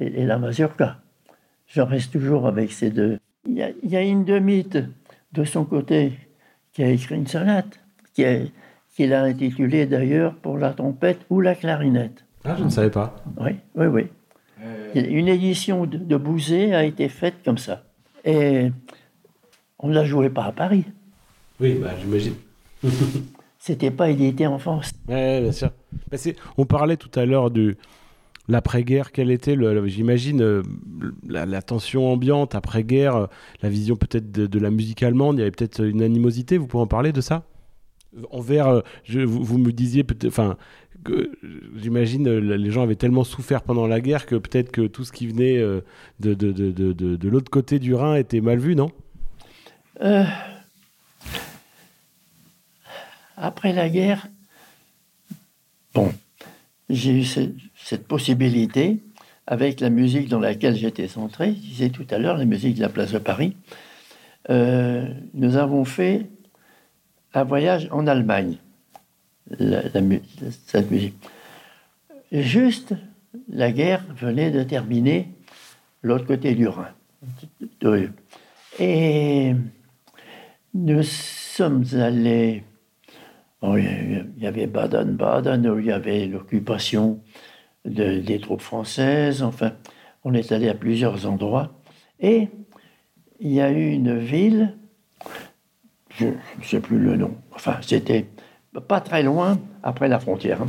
[0.00, 0.98] et la mazurka.
[1.68, 3.18] J'en reste toujours avec ces deux.
[3.46, 4.78] Il y a, une demite
[5.32, 6.12] de son côté
[6.72, 7.80] qui a écrit une sonate,
[8.14, 12.24] qu'il a intitulée d'ailleurs pour la trompette ou la clarinette.
[12.44, 13.16] Ah, je ne savais pas.
[13.38, 14.06] Oui, oui, oui.
[14.62, 14.92] Euh.
[14.94, 17.84] Une édition de, de Bouzet a été faite comme ça.
[18.26, 18.70] Et
[19.78, 20.84] on ne la jouait pas à Paris.
[21.60, 22.34] Oui, bah, j'imagine.
[23.58, 24.92] c'était pas édité en France.
[25.08, 25.70] Oui, bien sûr.
[26.58, 27.76] on parlait tout à l'heure du,
[28.48, 30.62] l'après-guerre, quelle était, j'imagine,
[31.26, 33.28] la, tension ambiante après-guerre,
[33.62, 36.82] la vision peut-être de, la musique allemande, il y avait peut-être une animosité, vous pouvez
[36.82, 37.44] en parler de ça?
[38.30, 40.56] Envers, vous, me disiez, enfin,
[41.76, 45.26] j'imagine les gens avaient tellement souffert pendant la guerre que peut-être que tout ce qui
[45.26, 48.90] venait de, de, de, de l'autre côté du Rhin était mal vu, non?
[53.36, 54.28] Après la guerre,
[55.94, 56.10] bon,
[56.88, 58.98] j'ai eu cette possibilité
[59.46, 62.80] avec la musique dans laquelle j'étais centré, je disais tout à l'heure, la musique de
[62.80, 63.56] la place de Paris.
[64.48, 66.26] Euh, nous avons fait
[67.36, 68.56] un voyage en Allemagne,
[69.58, 69.82] la,
[70.66, 71.16] cette musique.
[72.32, 72.94] Juste,
[73.48, 75.28] la guerre venait de terminer
[76.02, 76.88] l'autre côté du Rhin.
[78.78, 79.54] Et
[80.74, 82.64] nous sommes allés
[83.62, 87.20] il y avait Baden-Baden, où il y avait l'occupation
[87.84, 89.42] des troupes françaises.
[89.42, 89.72] Enfin,
[90.24, 91.72] on est allé à plusieurs endroits.
[92.20, 92.48] Et
[93.40, 94.76] il y a eu une ville,
[96.16, 98.26] je ne sais plus le nom, enfin, c'était
[98.88, 100.68] pas très loin après la frontière, hein,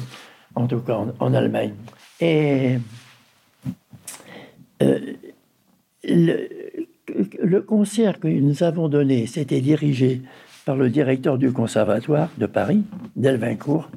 [0.56, 1.74] en tout cas en, Allemagne.
[2.20, 2.78] Et
[4.82, 5.00] euh,
[6.04, 10.22] le, concert que nous avons donné, c'était dirigé
[10.66, 12.84] par le directeur du conservatoire de Paris,
[13.16, 13.90] Delvincourt.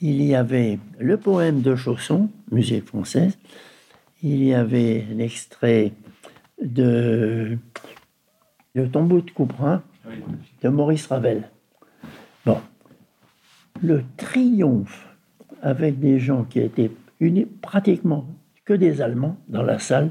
[0.00, 3.38] Il y avait le poème de Chausson, musique française.
[4.22, 5.92] Il y avait l'extrait
[6.62, 7.58] de
[8.74, 9.82] Le tombeau de Couperin
[10.62, 11.48] de Maurice Ravel.
[12.44, 12.58] Bon,
[13.82, 15.06] le triomphe
[15.62, 16.90] avec des gens qui étaient
[17.62, 18.26] pratiquement
[18.64, 20.10] que des Allemands dans la salle,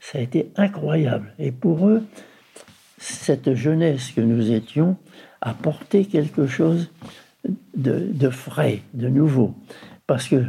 [0.00, 1.32] ça a été incroyable.
[1.38, 2.02] Et pour eux,
[2.98, 4.96] cette jeunesse que nous étions
[5.40, 5.54] a
[5.90, 6.90] quelque chose
[7.76, 9.54] de, frais, de nouveau.
[10.06, 10.44] Parce que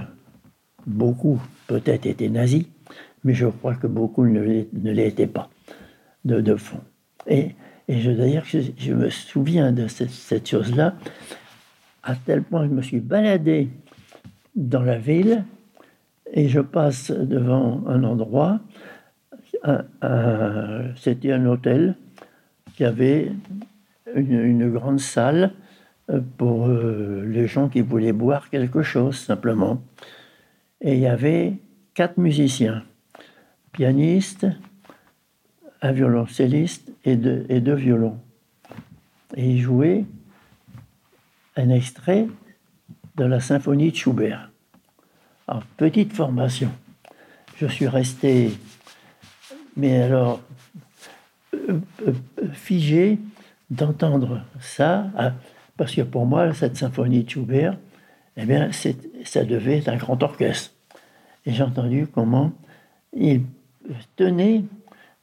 [0.85, 2.65] beaucoup peut-être étaient nazis,
[3.23, 5.49] mais je crois que beaucoup ne l'étaient pas,
[6.25, 6.81] de, fond.
[7.27, 7.55] Et,
[7.89, 10.95] je, d'ailleurs, je, me souviens de cette, chose-là,
[12.03, 13.69] à tel point que je me suis baladé
[14.55, 15.43] dans la ville
[16.31, 18.59] et je passe devant un endroit,
[20.95, 21.95] c'était un hôtel,
[22.79, 23.31] y avait
[24.15, 25.51] une, grande salle
[26.09, 29.81] euh, pour euh, les gens qui voulaient boire quelque chose simplement.
[30.81, 31.53] Et il y avait
[31.93, 32.83] quatre musiciens,
[33.73, 34.47] pianistes,
[35.81, 38.17] un violoncelliste et deux, et deux violons.
[39.35, 40.05] Et ils jouaient
[41.55, 42.27] un extrait
[43.15, 44.49] de la symphonie de Schubert.
[45.47, 46.71] En petite formation.
[47.57, 48.51] Je suis resté,
[49.75, 50.41] mais alors
[52.53, 53.19] figé
[53.69, 55.33] d'entendre ça, hein,
[55.77, 57.77] parce que pour moi, cette symphonie de Schubert,
[58.37, 60.71] eh bien, ça devait être un grand orchestre.
[61.45, 62.51] Et j'ai entendu comment
[63.13, 63.41] ils
[64.15, 64.63] tenaient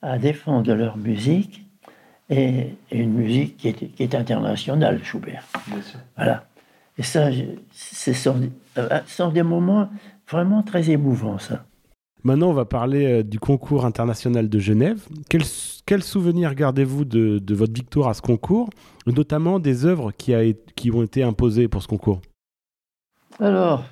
[0.03, 1.67] à défendre leur musique,
[2.29, 5.45] et, une musique qui est, qui est, internationale, Schubert.
[6.17, 6.47] Voilà.
[6.99, 7.29] Et ça,
[7.73, 9.89] ce sont, euh, sont des moments
[10.29, 11.65] vraiment très émouvants, ça.
[12.25, 15.07] Maintenant, on va parler euh, du concours international de Genève.
[15.29, 15.43] Quel,
[15.85, 18.71] quel souvenir gardez-vous de, votre victoire à ce concours,
[19.07, 20.43] notamment des œuvres qui, a,
[20.75, 22.21] qui ont été imposées pour ce concours?
[23.39, 23.85] Alors,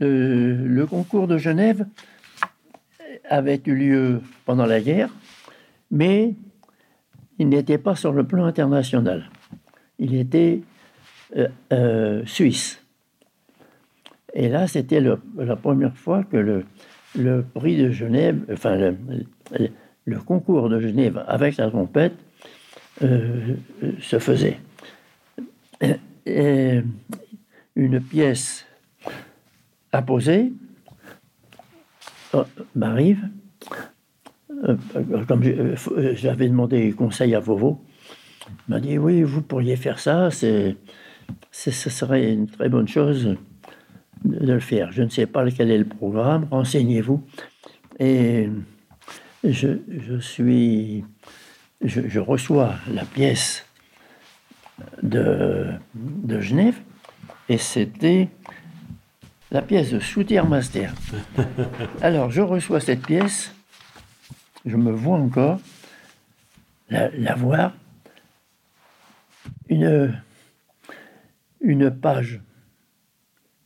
[0.00, 1.86] le, concours de Genève
[3.28, 5.10] avait eu lieu pendant la guerre,
[5.90, 6.34] mais
[7.38, 9.30] il n'était pas sur le plan international.
[9.98, 10.60] Il était
[11.36, 12.82] euh, euh, suisse.
[14.34, 16.36] Et là, c'était la première fois que
[17.16, 22.14] le, prix de Genève, enfin le, concours de Genève avec la trompette
[23.02, 23.56] euh,
[24.00, 24.58] se faisait.
[27.74, 28.66] Une pièce
[29.90, 30.61] apposée oh,
[32.74, 33.28] m'arrive.
[34.64, 34.76] Euh,
[35.26, 35.42] comme
[36.14, 37.82] j'avais demandé conseil à Vovo,
[38.48, 40.74] il m'a dit oui, vous pourriez faire ça, ce
[41.50, 43.36] serait une très bonne chose
[44.24, 44.92] de le faire.
[44.92, 47.22] Je ne sais pas quel est le programme, renseignez-vous.
[47.98, 48.48] Et
[49.44, 51.04] je, suis,
[51.82, 53.66] je, reçois la pièce
[55.02, 56.76] de, de Genève,
[57.48, 58.28] et c'était
[59.52, 60.94] la pièce de Soutier Master.
[62.00, 63.54] Alors, je reçois cette pièce,
[64.64, 65.60] je me vois encore
[66.88, 67.74] la, la voir,
[69.68, 70.18] une,
[71.60, 72.40] une page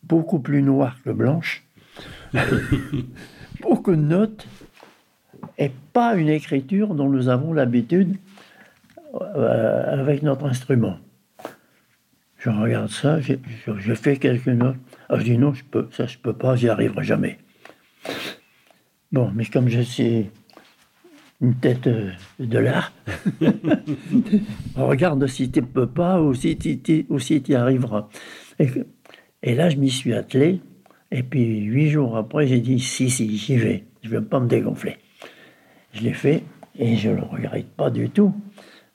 [0.02, 1.64] beaucoup plus noire que blanche,
[3.60, 4.48] beaucoup de notes,
[5.56, 8.16] et pas une écriture dont nous avons l'habitude
[9.14, 10.98] euh, avec notre instrument.
[12.38, 13.34] Je regarde ça, je,
[13.66, 14.76] je fais quelques notes.
[15.08, 17.38] Ah, je dis non, je peux, ça je peux pas, j'y arriverai jamais.
[19.12, 20.30] Bon, mais comme je suis
[21.40, 22.92] une tête euh, de l'art,
[24.76, 27.04] regarde si tu peux pas ou si tu
[27.48, 28.08] y arriveras.
[28.58, 28.68] Et,
[29.42, 30.60] et là, je m'y suis attelé.
[31.12, 33.84] Et puis, huit jours après, j'ai dit si, si, j'y vais.
[34.02, 34.98] Je ne vais pas me dégonfler.
[35.92, 36.42] Je l'ai fait
[36.78, 38.34] et je ne le regrette pas du tout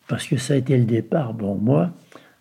[0.08, 1.94] parce que ça a été le départ pour moi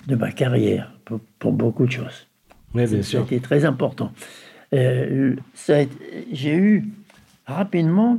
[0.07, 0.93] de ma carrière
[1.39, 2.27] pour, beaucoup de choses.
[2.75, 3.23] Oui, bien sûr.
[3.23, 4.13] C'était très important.
[4.73, 5.35] Euh,
[6.33, 6.89] j'ai eu
[7.47, 8.19] rapidement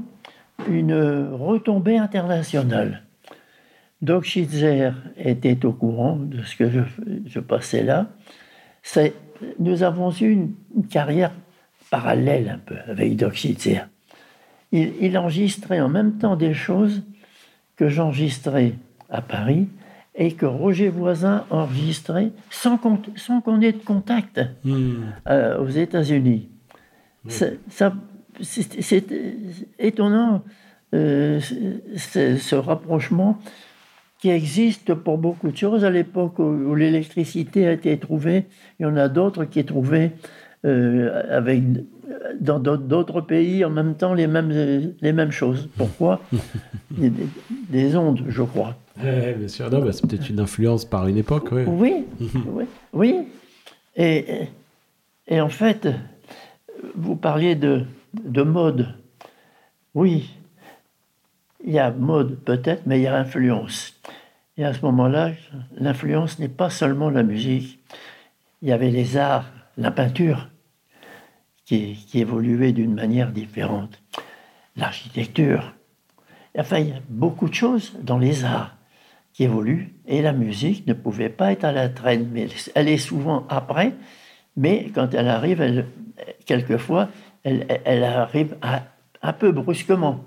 [0.69, 0.93] une
[1.31, 3.03] retombée internationale.
[4.01, 6.69] Doc Schitzer était au courant de ce que
[7.25, 8.07] je, passais là.
[9.59, 10.53] Nous avons eu une,
[10.89, 11.31] carrière
[11.89, 13.81] parallèle un peu avec Doc Schitzer.
[14.71, 17.03] Il, il enregistrait en même temps des choses
[17.75, 18.73] que j'enregistrais
[19.09, 19.67] à Paris
[20.15, 24.93] et que Roger Voisin enregistrait sans qu'on sans qu'on ait de contact hmm.
[25.27, 26.49] euh, aux États-Unis.
[27.27, 27.59] C'est
[29.79, 30.43] étonnant
[30.93, 33.39] euh, ce rapprochement
[34.21, 35.83] qui existe pour beaucoup de choses.
[35.83, 38.45] À l'époque où, l'électricité a été trouvée,
[38.79, 40.11] il y en a d'autres qui est trouvée
[40.63, 41.63] euh, avec
[42.39, 45.69] dans d'autres pays en même temps les mêmes, les mêmes choses.
[45.77, 46.21] Pourquoi
[46.91, 47.11] des,
[47.69, 48.75] des, ondes, je crois.
[48.97, 49.69] Oui, bien sûr.
[49.69, 51.49] Bah, c'est peut-être une influence par une époque.
[51.67, 52.05] Oui,
[52.47, 53.27] oui, oui.
[53.95, 54.25] Et,
[55.27, 55.87] et en fait,
[56.95, 58.87] vous parliez de, de mode.
[59.93, 60.29] Oui,
[61.63, 63.93] il y a mode peut-être, mais il y a influence.
[64.57, 65.31] Et à ce moment-là,
[65.77, 67.79] l'influence n'est pas seulement la musique.
[68.61, 69.45] Il y avait les arts,
[69.77, 70.49] la peinture,
[71.65, 74.01] qui, qui évoluait d'une manière différente.
[74.75, 75.73] L'architecture.
[76.57, 78.75] Enfin, il y a beaucoup de choses dans les arts
[79.33, 82.29] qui évoluent et la musique ne pouvait pas être à la traîne.
[82.31, 83.93] Mais elle est souvent après,
[84.57, 85.87] mais quand elle arrive, elle,
[86.45, 87.09] quelquefois,
[87.43, 88.57] elle, elle arrive
[89.21, 90.23] un peu brusquement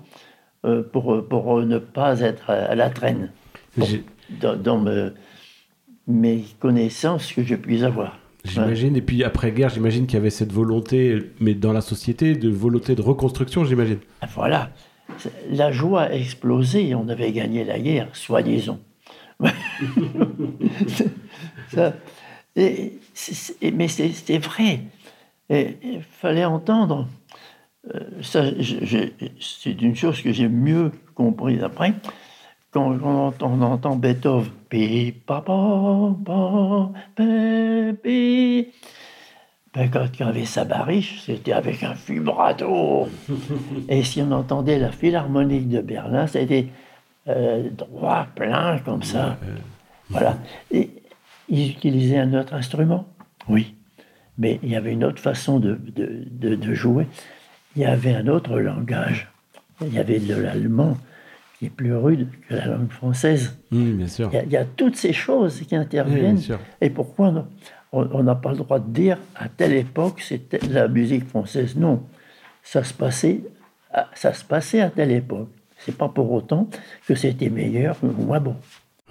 [0.65, 3.31] euh, pour, pour ne pas être à la traîne.
[4.29, 5.11] dans, dans
[6.07, 8.17] mes connaissances que je puis avoir.
[8.45, 8.95] J'imagine.
[8.95, 12.95] Et puis après-guerre, j'imagine qu'il y avait cette volonté, mais dans la société, de volonté
[12.95, 13.99] de reconstruction, j'imagine.
[14.21, 14.69] Ah, voilà.
[15.51, 18.79] La joie a explosé on avait gagné la guerre, soi-disant.
[19.39, 19.51] mais
[23.87, 24.81] c'était vrai.
[25.49, 27.07] Il fallait entendre.
[27.93, 31.93] Euh, c'est une chose que j'ai mieux comprise après
[32.75, 34.51] quand, on entend Beethoven,
[39.73, 43.09] ben, quand il y avait sa bariche, c'était avec un vibrato.
[43.89, 46.67] Et si on entendait la philharmonique de Berlin, c'était
[47.27, 49.37] euh, droit, plein, comme ça.
[50.09, 50.37] Voilà.
[50.71, 50.89] Et
[51.49, 53.05] ils utilisaient un autre instrument,
[53.49, 53.75] oui.
[54.37, 57.07] Mais il y avait une autre façon de, de, de jouer.
[57.75, 59.29] Il y avait un autre langage.
[59.81, 60.97] Il y avait de l'allemand
[61.57, 63.57] qui est plus rude que la langue française.
[63.71, 64.29] bien sûr.
[64.33, 66.39] Il y, a, toutes ces choses qui interviennent.
[66.81, 67.47] et pourquoi
[67.91, 72.03] on n'a pas le droit de dire à telle époque c'était la musique française Non,
[72.61, 73.41] ça se passait,
[73.91, 75.49] à, ça se passait à telle époque.
[75.77, 76.69] C'est pas pour autant
[77.07, 78.55] que c'était meilleur ou moins bon.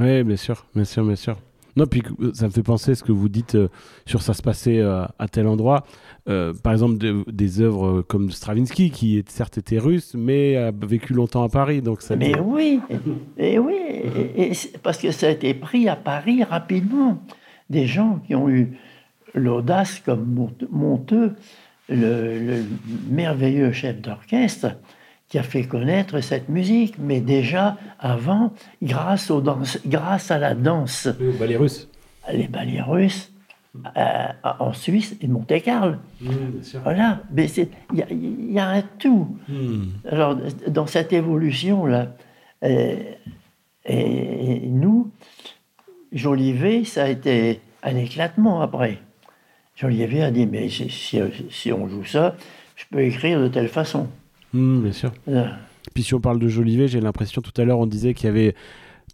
[0.00, 1.38] Oui, bien sûr, bien sûr, bien sûr.
[1.76, 3.68] Non, puis euh, ça me fait penser ce que vous dites euh,
[4.06, 5.84] sur ça se passait euh, à tel endroit.
[6.26, 11.42] par exemple, des œuvres comme Stravinsky, qui est, certes était russe, mais a vécu longtemps
[11.42, 11.82] à Paris.
[11.82, 12.80] Donc ça mais oui,
[13.36, 13.76] et, oui,
[14.36, 17.22] et, parce que ça a été pris à Paris rapidement.
[17.70, 18.78] Des gens qui ont eu
[19.34, 21.34] l'audace, comme Monteux,
[21.88, 22.64] le, le
[23.10, 24.76] merveilleux chef d'orchestre,
[25.34, 30.54] qui a fait connaître cette musique, mais déjà avant, grâce, aux danses, grâce à la
[30.54, 31.08] danse.
[31.18, 31.88] Les ballets russes.
[32.32, 33.32] Les ballets russes.
[33.96, 34.26] Euh,
[34.60, 35.96] en Suisse et Monte-Carlo.
[36.84, 39.36] Voilà, mais il y, a un tout.
[39.48, 39.86] Hmm.
[40.08, 42.14] Alors, dans cette évolution-là,
[42.62, 42.94] euh,
[43.86, 45.10] et, nous,
[46.12, 48.98] Jolivet, ça a été un éclatement après.
[49.74, 50.88] Jolivet a dit, mais si,
[51.50, 52.36] si on joue ça,
[52.76, 54.06] je peux écrire de telle façon.
[54.54, 55.12] Hmm, bien sûr.
[55.92, 58.30] Puis si on parle de Jolivet, j'ai l'impression tout à l'heure on disait qu'il y
[58.30, 58.54] avait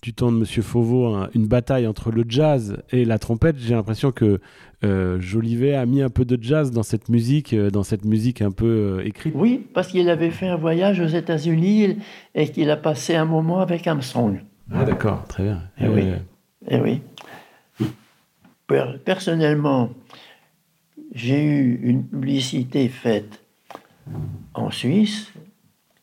[0.02, 3.56] du temps de Monsieur Fauveau une bataille entre le jazz et la trompette.
[3.58, 4.40] J'ai l'impression que
[4.82, 8.40] euh, Jolivet a mis un peu de jazz dans cette musique, euh, dans cette musique
[8.40, 8.66] un peu
[9.00, 9.34] euh, écrite.
[9.36, 11.98] Oui, parce qu'il avait fait un voyage aux États-Unis
[12.34, 14.40] et qu'il a passé un moment avec Armstrong.
[14.72, 15.62] Ah d'accord, très bien.
[15.78, 16.02] Et, eh oui.
[16.68, 17.02] Et eh oui.
[19.04, 19.90] Personnellement,
[21.12, 23.39] j'ai eu une publicité faite
[24.54, 25.32] en Suisse,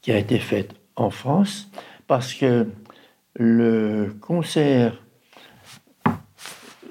[0.01, 1.70] qui a été faite en France,
[2.08, 2.68] parce que
[3.36, 5.01] le concert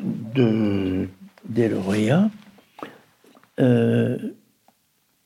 [0.00, 1.08] de
[1.48, 2.28] des lauréats
[3.60, 4.18] euh,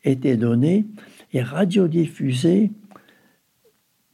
[0.05, 0.87] étaient donnés
[1.33, 2.71] et radiodiffusés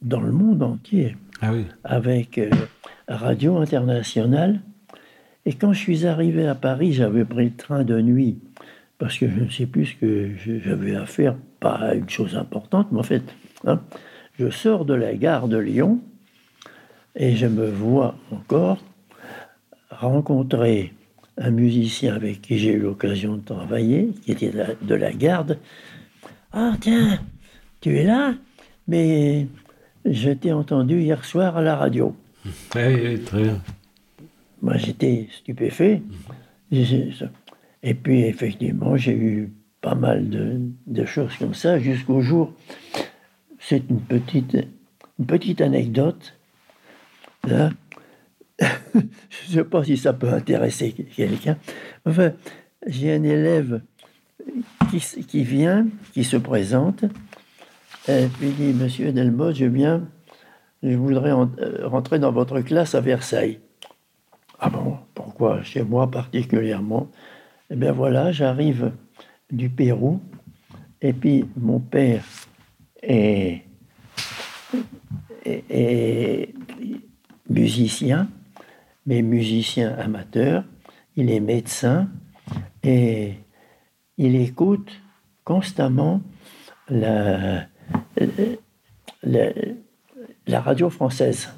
[0.01, 1.17] dans le monde entier.
[1.41, 1.65] Ah oui.
[1.83, 2.49] Avec euh,
[3.07, 4.61] Radio Internationale.
[5.45, 8.39] Et quand je suis arrivé à Paris, j'avais pris le train de nuit
[8.97, 10.31] parce que je ne sais plus ce que
[10.65, 13.23] j'avais à faire, pas une chose importante, mais en fait,
[13.65, 13.81] hein,
[14.39, 15.99] je sors de la gare de Lyon
[17.15, 18.79] et je me vois encore
[19.89, 20.93] rencontrer
[21.37, 25.59] un musicien avec qui j'ai eu l'occasion de travailler, qui était de la garde.
[26.51, 27.19] Ah tiens,
[27.81, 28.33] tu es là?
[28.87, 29.47] Mais
[30.05, 32.15] je t'ai entendu hier soir à la radio.
[32.75, 33.61] Oui, très bien.
[34.61, 36.01] Moi j'étais stupéfait.
[37.83, 42.53] Et puis effectivement, j'ai eu pas mal de, choses comme ça jusqu'au jour.
[43.59, 44.57] C'est une petite,
[45.19, 46.33] une petite anecdote.
[47.47, 47.69] Là,
[48.59, 51.57] je ne sais pas si ça peut intéresser quelqu'un.
[52.05, 52.33] Enfin,
[52.85, 53.81] j'ai un élève
[54.89, 57.03] qui, qui, vient, qui se présente,
[58.07, 60.07] et puis dit Monsieur Delmos, je viens,
[60.81, 63.59] je voudrais euh, rentrer dans votre classe à Versailles.
[64.59, 65.61] Ah bon, pourquoi?
[65.61, 67.09] Chez moi particulièrement
[67.69, 68.93] Eh bien voilà, j'arrive
[69.51, 70.21] du Pérou,
[71.01, 72.23] et puis mon père
[73.03, 73.63] est,
[77.49, 78.29] musicien,
[79.05, 80.63] mais musicien amateur,
[81.15, 82.09] il est médecin
[82.83, 83.35] et
[84.17, 84.91] il écoute
[85.43, 86.21] constamment
[86.89, 87.67] la,
[89.23, 91.49] la, radio française.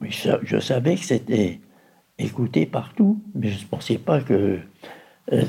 [0.00, 1.60] Je, savais que c'était
[2.22, 4.58] écouté partout, mais je ne pensais pas que...
[5.32, 5.42] Euh,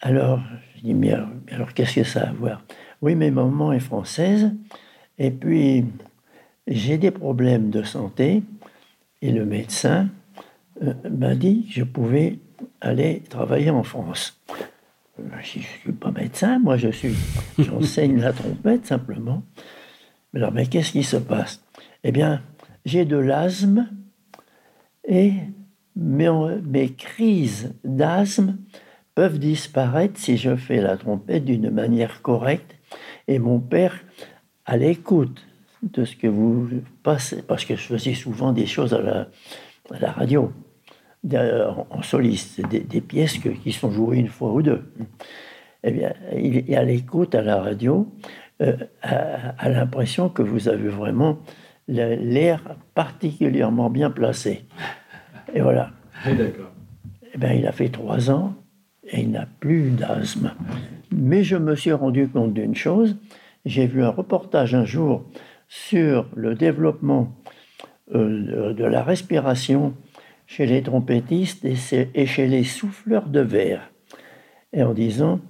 [0.00, 0.40] alors,
[0.76, 1.12] je dis, mais
[1.50, 2.62] alors, qu'est-ce que ça a à voir?
[3.02, 4.52] Oui, mais maman est française,
[5.18, 5.84] et puis
[6.66, 8.42] j'ai des problèmes de santé,
[9.22, 10.08] et le médecin
[10.82, 12.38] euh, m'a dit que je pouvais
[12.80, 14.40] aller travailler en France.
[15.18, 17.14] Euh, je ne suis pas médecin, moi je suis,
[17.58, 19.42] j'enseigne la trompette simplement.
[20.34, 21.62] Alors, mais qu'est-ce qui se passe?
[22.04, 22.42] Eh bien,
[22.84, 23.88] j'ai de l'asthme
[25.08, 25.32] et
[25.96, 28.58] mes, crises d'asthme
[29.14, 32.76] peuvent disparaître si je fais la trompette d'une manière correcte.
[33.26, 33.98] Et mon père,
[34.64, 35.44] à l'écoute
[35.82, 36.68] de ce que vous
[37.02, 39.00] passez, parce que je faisais souvent des choses à
[39.98, 40.52] la, radio,
[41.32, 44.92] en soliste, des, pièces qui sont jouées une fois ou deux.
[45.82, 48.12] Eh bien, il à l'écoute à la radio,
[48.60, 51.38] euh, a, l'impression que vous avez vraiment
[51.86, 54.64] l'air particulièrement bien placé.
[55.54, 55.90] Et voilà.
[56.24, 56.70] d'accord.
[57.34, 58.54] Eh bien, il a fait trois ans
[59.04, 60.52] et il n'a plus d'asthme.
[61.10, 63.16] Mais je me suis rendu compte d'une chose.
[63.64, 65.24] J'ai vu un reportage un jour
[65.68, 67.32] sur le développement
[68.14, 69.94] euh, de la respiration
[70.46, 73.90] chez les trompettistes et chez les souffleurs de verre.
[74.72, 75.40] Et en disant,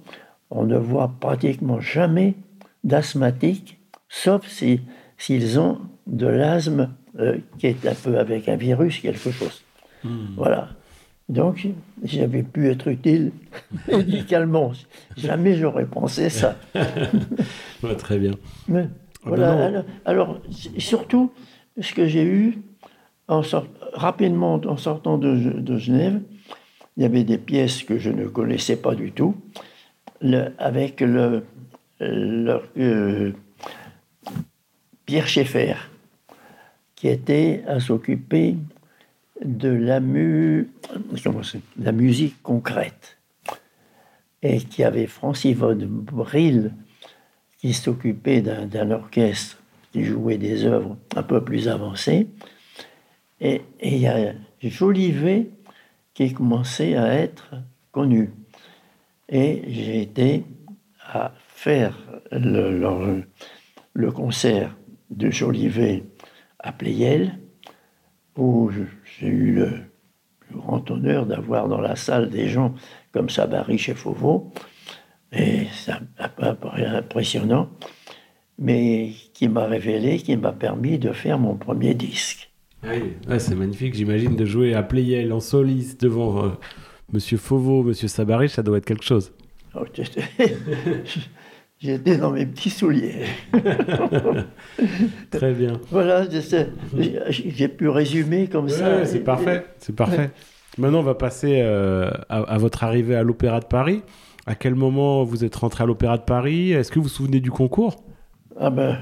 [0.49, 2.35] on ne voit pratiquement jamais
[2.83, 3.79] d'asthmatiques,
[4.09, 4.81] sauf si,
[5.17, 9.63] s'ils ont de l'asthme euh, qui est un peu avec un virus, quelque chose.
[10.03, 10.35] Hmm.
[10.35, 10.69] Voilà.
[11.29, 11.67] Donc,
[12.03, 13.31] j'avais pu être utile
[13.87, 14.71] médicalement.
[15.15, 16.57] Jamais j'aurais pensé ça.
[17.97, 18.31] très bien.
[19.25, 20.39] Ah ben alors,
[20.77, 21.31] surtout,
[21.79, 22.57] ce que j'ai eu,
[23.27, 23.41] en
[23.93, 26.21] rapidement en sortant de, Genève,
[26.97, 29.35] il y avait des pièces que je ne connaissais pas du tout,
[30.57, 31.43] avec le,
[32.01, 33.31] euh,
[35.05, 35.75] Pierre Schaeffer,
[36.95, 38.55] qui était à s'occuper
[39.43, 39.99] de la,
[41.77, 43.17] la musique concrète,
[44.41, 46.73] et qui avait Francis von Brill
[47.59, 49.61] qui s'occupait d'un orchestre
[49.91, 52.27] qui jouait des œuvres un peu plus avancées.
[53.41, 55.49] Et il y a Jolivet
[56.13, 57.55] qui commençait à être
[57.91, 58.31] connu.
[59.29, 60.43] Et j'ai été
[61.05, 61.97] à faire
[62.31, 63.23] le,
[63.93, 64.75] le, concert
[65.09, 66.03] de Jolivet
[66.59, 67.39] à Pleyel,
[68.37, 68.71] où
[69.19, 69.69] j'ai eu le
[70.51, 72.73] grand honneur d'avoir dans la salle des gens
[73.11, 74.51] comme Sabari chez Fauveau,
[75.31, 75.67] et
[76.35, 76.45] peu
[76.85, 77.69] impressionnant,
[78.57, 82.51] mais qui m'a révélé, qui m'a permis de faire mon premier disque.
[82.83, 86.49] Oui, c'est magnifique, j'imagine, de jouer à Playel en soliste devant euh,
[87.11, 89.33] Monsieur Fauveau, Monsieur Sabarich, ça doit être quelque chose.
[91.79, 93.23] J'étais dans mes petits souliers.
[95.31, 95.79] Très bien.
[95.91, 99.05] Voilà, j'ai pu résumer comme ça.
[99.05, 100.29] C'est parfait, c'est parfait.
[100.77, 104.01] Maintenant, on va passer euh, à, votre arrivée à l'Opéra de Paris.
[104.45, 106.73] À quel moment vous êtes rentré à l'Opéra de Paris?
[106.73, 108.03] Est-ce que vous vous souvenez du concours?
[108.59, 108.97] Ah ben,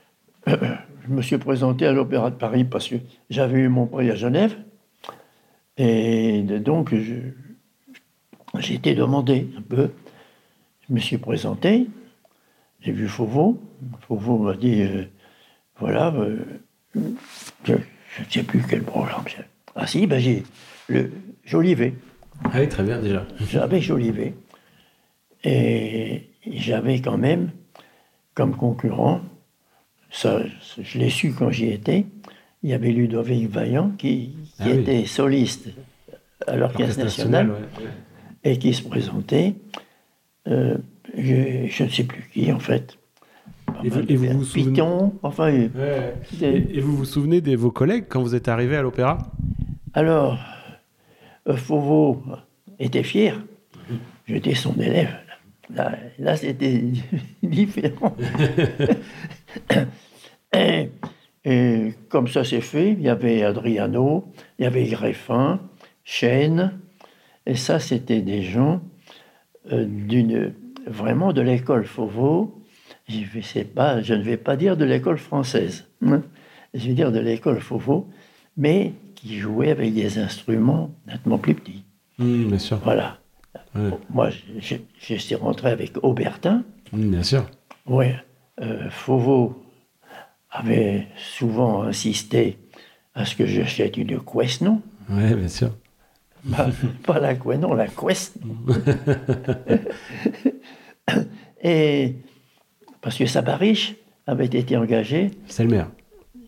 [0.46, 2.96] je me suis présenté à l'Opéra de Paris parce que
[3.30, 4.56] j'avais eu mon prix à Genève.
[5.76, 9.90] Et donc, j'ai été demandé un peu.
[10.88, 11.88] Je me suis présenté,
[12.86, 13.60] j'ai vu Fauveau.
[14.06, 15.04] Fauveau m'a dit euh,
[15.80, 16.38] voilà, euh,
[17.64, 17.78] je ne
[18.30, 19.42] sais plus quel programme j'ai.
[19.74, 20.44] Ah si, ben j'ai
[20.88, 21.10] le
[21.44, 21.94] Jolivet.
[22.44, 23.26] Ah oui, très bien déjà.
[23.50, 24.34] J'avais Jolivet.
[25.42, 27.50] Et j'avais quand même
[28.34, 29.20] comme concurrent,
[30.10, 30.40] ça,
[30.80, 32.06] je l'ai su quand j'y étais,
[32.62, 34.78] il y avait Ludovic Vaillant qui, Ah oui.
[34.78, 35.68] était soliste
[36.46, 37.52] à l'Orchestre national
[38.44, 39.54] et qui se présentait.
[40.48, 40.76] euh,
[41.16, 42.98] je, je ne sais plus qui en fait.
[43.84, 45.50] Et vous- mal et vous de- vous souvenez- Python, enfin.
[45.52, 46.14] Ouais.
[46.40, 49.18] Et, et vous vous souvenez de vos collègues quand vous êtes arrivé à l'opéra?
[49.94, 50.38] Alors,
[51.48, 52.22] euh, Fauveau
[52.78, 53.42] était fier.
[54.28, 55.14] J'étais son élève.
[55.74, 56.80] Là, là, c'était
[57.42, 58.16] différent.
[60.54, 60.90] et,
[61.44, 64.24] et comme ça s'est fait, il y avait Adriano,
[64.58, 65.60] il y avait Greffin,
[66.04, 66.72] Chêne,
[67.46, 68.80] et ça, c'était des gens
[69.72, 70.52] euh, d'une
[70.86, 72.62] vraiment de l'école Fauveau.
[73.08, 76.22] Je, pas, ne vais pas dire de l'école française, hein.
[76.74, 78.08] je vais dire de l'école Fauveau,
[78.56, 81.84] mais qui jouait avec des instruments nettement plus petits.
[82.18, 82.78] Hum, Bien sûr.
[82.78, 83.18] Voilà.
[84.10, 86.64] Moi, je, je suis rentré avec Aubertin.
[86.92, 87.44] Hum, bien sûr.
[87.86, 88.06] Oui.
[88.60, 89.62] Euh, Fauveau
[90.50, 92.58] avait souvent insisté
[93.14, 94.80] à ce que j'achète une Quesno.
[95.10, 95.70] Ouais, bien sûr.
[96.50, 96.68] Pas,
[97.04, 98.36] pas la Quesno, la Quest.
[101.62, 102.16] Et
[103.00, 103.94] parce que Sabariche
[104.26, 105.30] avait été engagé
[105.68, 105.90] maire.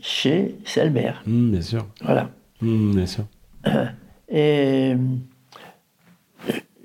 [0.01, 1.13] chez Selmer.
[1.27, 1.87] Hum, bien sûr.
[2.03, 2.31] Voilà.
[2.63, 3.25] Hum, bien sûr.
[4.29, 4.95] Et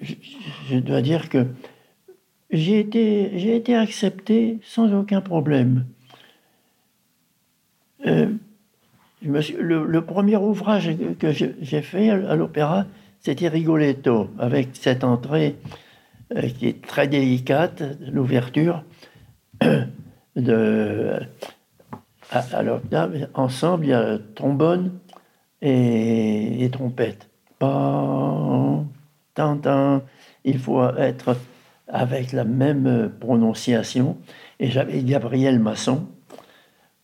[0.02, 0.14] je,
[0.70, 1.46] je dois dire que
[2.52, 5.86] j'ai été, j'ai été accepté sans aucun problème.
[8.06, 8.28] Euh,
[9.24, 10.90] je me suis- le, le premier ouvrage
[11.20, 12.86] que, j'ai fait à l'opéra,
[13.24, 15.56] c'était Rigoletto, avec cette entrée
[16.36, 18.84] euh, qui est très délicate, l'ouverture
[20.36, 21.20] de
[22.32, 23.10] à, à.
[23.34, 25.00] Ensemble, il y a trombone
[25.62, 27.30] et, et trompette.
[27.60, 28.86] Pan.
[30.44, 31.38] Il faut être
[31.88, 34.18] avec la même prononciation.
[34.60, 36.08] Et j'avais Gabriel Masson.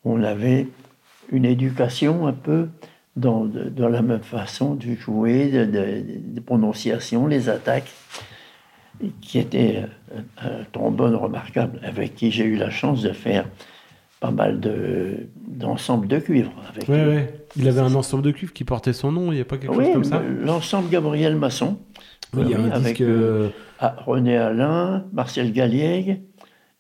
[0.04, 0.68] On avait
[1.32, 2.68] une éducation un peu
[3.20, 6.04] dans, de- dans la même façon de jouer, de, de,
[6.36, 7.92] de prononciation, les attaques,
[9.22, 9.84] qui était
[10.42, 13.46] un, un trombone remarquable, avec qui j'ai eu la chance de faire
[14.20, 16.52] pas mal de- d'ensembles de, cuivre.
[16.70, 17.34] Avec Ouais, ouais.
[17.56, 19.76] Il avait un ensemble de cuivres qui portait son nom, il n'y a pas quelque
[19.76, 20.22] oui, chose comme ça?
[20.22, 21.78] l'ensemble Gabriel Masson.
[22.34, 23.02] Oui, il y a Oui, un avec, disque.
[23.02, 23.50] euh, euh,
[23.80, 26.22] Ah, René Alain, Marcel Galliègue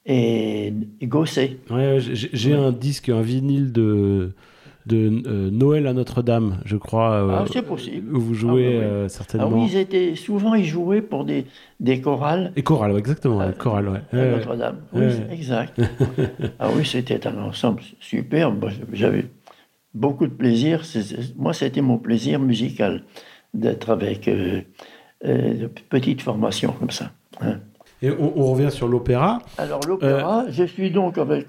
[0.05, 1.57] et, et Gosset.
[1.69, 4.33] ouais, j'ai un disque, un vinyle de,
[4.85, 7.11] de euh, Noël à Notre-Dame, je crois.
[7.11, 8.15] euh, Ah, c'est possible.
[8.15, 8.83] Où vous jouez Ah, oui, oui.
[8.83, 9.49] euh, Ah certainement.
[9.63, 11.45] oui, ils étaient, souvent ils jouaient pour des,
[11.79, 13.99] des chorales Et chorale, ouais, exactement, Ah, ouais, chorale, ouais.
[14.13, 14.31] à.
[14.31, 14.77] Notre-Dame.
[14.93, 15.79] Oui, exact.
[16.59, 18.69] ah oui, c'était un ensemble superbe.
[18.93, 19.25] J'avais
[19.93, 20.81] beaucoup de plaisir.
[21.37, 23.03] Moi, c'était mon plaisir musical
[23.53, 24.61] d'être avec euh,
[25.25, 27.11] euh, de petites formations comme ça.
[27.41, 27.59] hein.
[28.01, 29.39] Et on, on revient sur l'opéra.
[29.57, 31.47] Alors l'opéra, je suis donc avec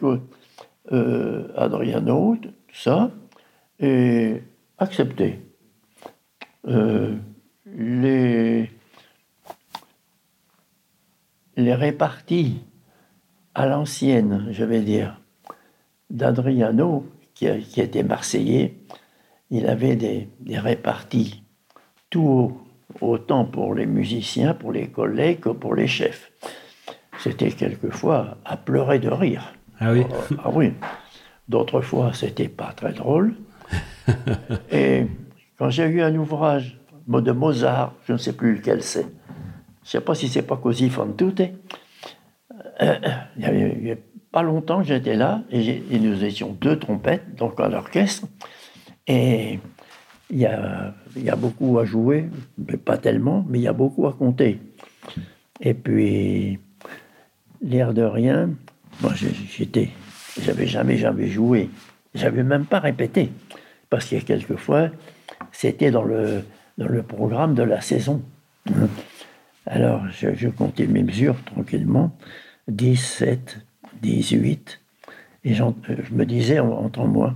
[1.57, 3.11] Adriano, tout ça,
[3.81, 4.43] et
[4.79, 5.41] accepté.
[6.69, 7.17] Euh,
[7.67, 8.71] les,
[11.57, 12.61] les réparties
[13.55, 15.21] à l'ancienne, je vais dire,
[16.11, 18.77] d'Adriano, qui, qui était marseillais,
[19.51, 21.43] il avait des, des réparties
[22.11, 22.61] tout haut,
[23.01, 26.31] autant pour les musiciens, pour les collègues que pour les chefs.
[27.19, 29.53] C'était quelquefois à pleurer de rire.
[29.79, 30.05] Ah oui.
[30.43, 30.73] Ah oui.
[31.49, 33.35] D'autres fois, c'était pas très drôle.
[34.73, 35.07] Et
[35.59, 39.11] quand j'ai eu un ouvrage de Mozart, je ne sais plus lequel c'est, je ne
[39.85, 41.43] sais pas si c'est pas Così fan tutte,
[42.83, 42.95] euh,
[43.37, 43.97] il y avait, il y a
[44.31, 48.27] pas longtemps j'étais là, et, nous étions deux trompettes, donc à l'orchestre,
[49.07, 49.59] et
[50.31, 52.29] il y, a, il beaucoup à jouer,
[52.85, 54.61] pas tellement, mais il y a beaucoup à compter.
[55.61, 56.61] Et puis,
[57.61, 58.51] l'air de rien,
[59.03, 59.91] moi j'étais,
[60.41, 61.69] j'avais jamais, jamais joué,
[62.15, 63.33] j'avais même pas répété,
[63.91, 64.89] parce que quelquefois,
[65.53, 66.45] c'était dans le,
[66.79, 68.23] dans le programme de la saison.
[68.69, 68.89] hein.
[69.67, 72.17] Alors, je, je comptais mes mesures tranquillement,
[72.69, 73.59] 17,
[74.03, 74.81] 18,
[75.45, 77.35] et euh, je me disais en- entre moi,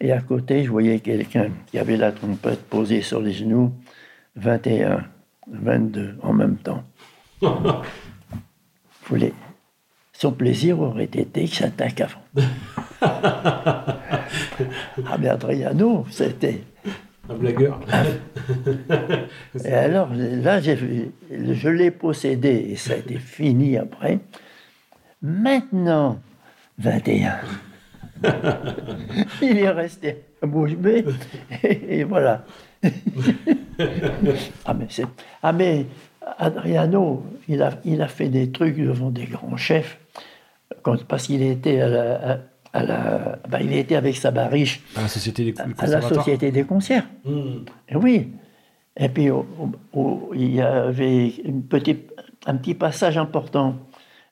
[0.00, 3.72] et à côté, je voyais quelqu'un qui avait la trompette posée sur les genoux,
[4.36, 5.04] 21,
[5.48, 6.84] 22 en même temps.
[9.08, 9.32] Voulait-
[10.18, 12.22] Son plaisir aurait été que j'attaque avant.
[13.02, 13.96] ah,
[15.18, 16.62] mais Adriano, c'était.
[17.28, 17.80] Un blagueur.
[19.64, 24.20] Et alors, là, vu- je l'ai possédé et ça a été fini après.
[25.20, 26.18] Maintenant,
[26.78, 27.36] 21.
[29.42, 31.04] Il est resté à bouche bée
[31.62, 32.44] et, et voilà.
[34.64, 35.04] ah, mais c'est-
[35.42, 35.84] ah, mais
[36.38, 39.98] Adriano, il a, il a fait des trucs devant des grands chefs
[40.82, 42.32] quand, parce qu'il était à la.
[42.32, 42.38] à-
[42.72, 46.02] à la- ben, il était avec sa bariche À la Société des à la.
[46.02, 47.04] Société des concerts.
[47.24, 47.64] Hmm.
[47.88, 48.32] Eh oui.
[48.98, 49.46] Et puis, au-
[49.94, 52.12] au- au- il y avait une petite,
[52.44, 53.76] un petit passage important.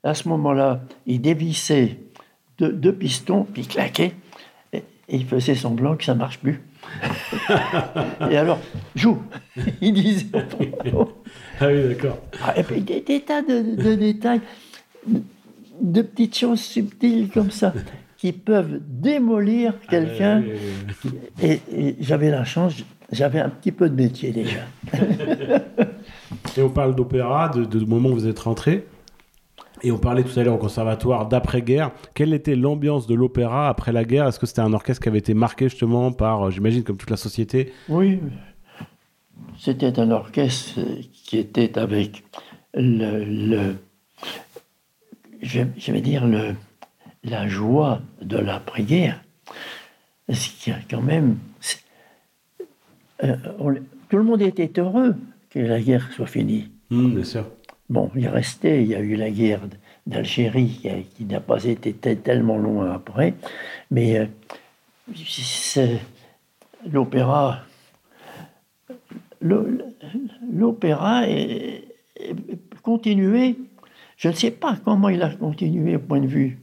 [0.02, 1.96] À ce moment-là, il dévissait
[2.58, 4.12] deux, deux pistons, puis il claquait,
[4.74, 6.60] et, et il faisait semblant que ça ne marche plus.
[8.30, 8.58] et alors,
[8.94, 9.22] joue
[9.80, 10.26] Il disait.
[11.60, 12.18] Ah oui, d'accord.
[12.42, 14.40] Ah, et puis des, des tas de, de détails,
[15.80, 17.72] de petites choses subtiles comme ça,
[18.16, 20.42] qui peuvent démolir quelqu'un.
[20.44, 21.10] Ah, oui.
[21.42, 22.74] Et, et j'avais la chance,
[23.12, 24.60] j'avais un petit peu de métier déjà.
[26.56, 28.86] Et on parle d'opéra, de, de, du moment où vous êtes rentré.
[29.82, 31.90] Et on parlait tout à l'heure au conservatoire d'après-guerre.
[32.14, 34.26] Quelle était l'ambiance de l'opéra après la guerre?
[34.28, 37.10] Est-ce que c'était un orchestre qui avait été marqué justement par, euh, j'imagine, comme toute
[37.10, 37.72] la société?
[37.88, 38.20] Oui,
[39.58, 40.80] c'était un orchestre
[41.12, 42.24] qui était avec
[42.74, 43.76] le, le-
[45.42, 46.54] je, je vais dire le,
[47.24, 49.22] la joie de l'après-guerre.
[50.32, 51.36] Ce qui a quand même,
[53.22, 53.74] euh, on-
[54.08, 55.14] tout le monde était heureux
[55.50, 56.68] que la guerre soit finie.
[56.90, 57.46] Hmm, Bien sûr.
[57.90, 59.60] Bon, il est resté, il y a eu la guerre
[60.06, 60.80] d'Algérie
[61.16, 63.34] qui, n'a pas été te- tellement loin après,
[63.90, 65.86] mais euh,
[66.90, 67.60] l'opéra,
[70.52, 71.84] l'opéra est-
[72.16, 72.34] est-
[72.82, 73.56] continué.
[74.16, 76.58] Je ne sais pas comment il a continué au point de vue.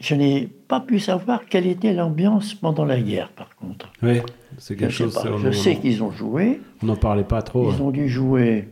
[0.00, 3.90] Je n'ai pas pu savoir quelle était l'ambiance pendant la guerre, par contre.
[4.02, 4.20] Oui,
[4.58, 5.14] c'est Je, quelque sais chose.
[5.14, 5.22] pas.
[5.22, 6.60] c'est- Je sais qu'ils ont joué.
[6.82, 7.70] On n'en parlait pas trop.
[7.72, 8.68] Ils ont dû jouer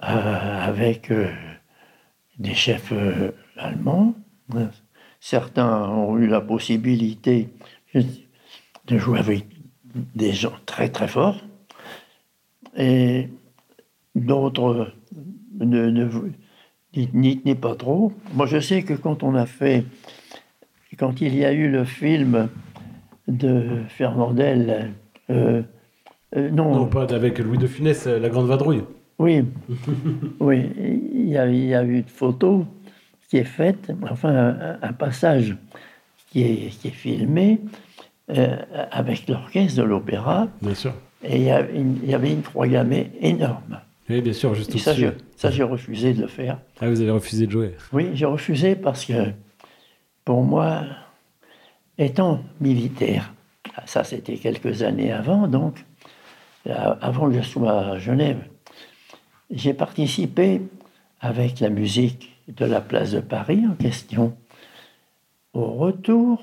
[0.00, 1.28] avec euh,
[2.38, 4.14] des chefs euh, allemands.
[5.20, 7.48] Certains ont eu la possibilité
[7.94, 9.46] de jouer avec
[10.14, 11.40] des gens très très forts.
[12.76, 13.28] Et
[14.14, 14.92] d'autres
[17.14, 18.12] n'y- tenaient pas trop.
[18.34, 19.84] Moi, je sais que quand on a fait,
[20.98, 22.48] quand il y a eu le film
[23.28, 24.92] de Fernandel,
[25.30, 25.62] euh,
[26.36, 28.82] euh, Non, pas avec Louis de Funès, euh, La Grande Vadrouille.
[29.18, 29.44] Oui,
[30.40, 30.70] oui,
[31.14, 32.66] il y a, il y a eu une photo
[33.28, 35.56] qui est faite, enfin un, un passage
[36.30, 37.60] qui est, qui est filmé
[38.30, 38.56] euh,
[38.90, 40.92] avec l'orchestre de l'opéra, Bien sûr.
[41.22, 43.80] et il y, a une- il y avait une croix gammée énorme.
[44.10, 46.58] Oui, bien sûr, juste Et ça, j'ai- ça, j'ai refusé de le faire.
[46.80, 47.74] Ah, vous avez refusé de jouer.
[47.92, 49.12] Oui, j'ai refusé parce que,
[50.24, 50.82] pour moi,
[51.98, 53.32] étant militaire,
[53.86, 55.84] ça c'était quelques années avant, donc,
[56.66, 58.38] euh, avant que je sois à Genève,
[59.54, 60.62] j'ai participé
[61.20, 64.36] avec la musique de la place de Paris en question
[65.54, 66.42] au retour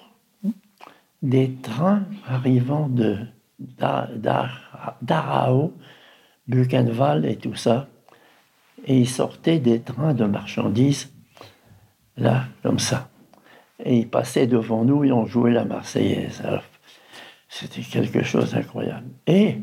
[1.21, 3.17] des trains arrivant de
[3.59, 5.73] d'A- d'A- d'Arao,
[6.47, 7.87] Buchenwald et tout ça.
[8.85, 11.13] Et ils sortaient des trains de marchandises,
[12.17, 13.09] là, comme ça.
[13.85, 16.41] Et ils passaient devant nous et on jouait la Marseillaise.
[17.47, 19.07] C'était quelque chose d'incroyable.
[19.27, 19.57] Et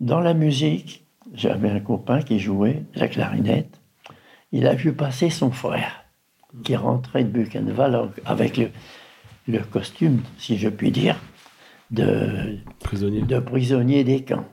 [0.00, 0.99] dans la musique,
[1.34, 3.80] j'avais un copain qui jouait la clarinette.
[4.52, 6.04] Il a vu passer son frère,
[6.64, 8.70] qui rentrait de Buchenwald avec le,
[9.46, 11.20] le costume, si je puis dire,
[11.90, 13.22] de, Prisonnier.
[13.22, 14.46] de des camps.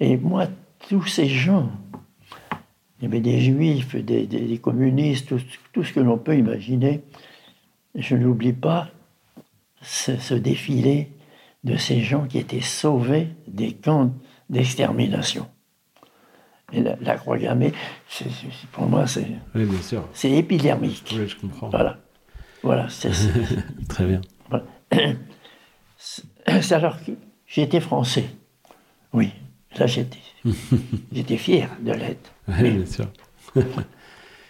[0.00, 0.46] Et moi,
[0.88, 1.70] tous ces gens,
[3.00, 5.40] il y avait des juifs, des, des- des communistes, tout,
[5.72, 7.02] tout ce que l'on peut imaginer,
[7.94, 8.88] je n'oublie pas
[9.82, 11.10] ce, ce défilé
[11.64, 14.12] de ces gens qui étaient sauvés des camps
[14.50, 15.46] d'extermination.
[16.72, 17.72] Et la, la croix gammée,
[18.08, 20.06] c'est- c'est- pour moi, c'est Oui, bien sûr.
[20.12, 21.14] c'est épidermique.
[21.16, 21.70] Oui, je comprends.
[21.70, 21.98] Voilà.
[22.62, 23.10] Voilà, c'est
[23.88, 24.20] Très bien.
[24.50, 24.64] voilà.
[25.96, 27.12] C'est alors que
[27.46, 28.26] j'étais français.
[29.12, 29.32] Oui,
[29.78, 30.18] là j'étais.
[31.12, 32.32] j'étais fier de l'être.
[32.48, 33.06] Oui, bien sûr.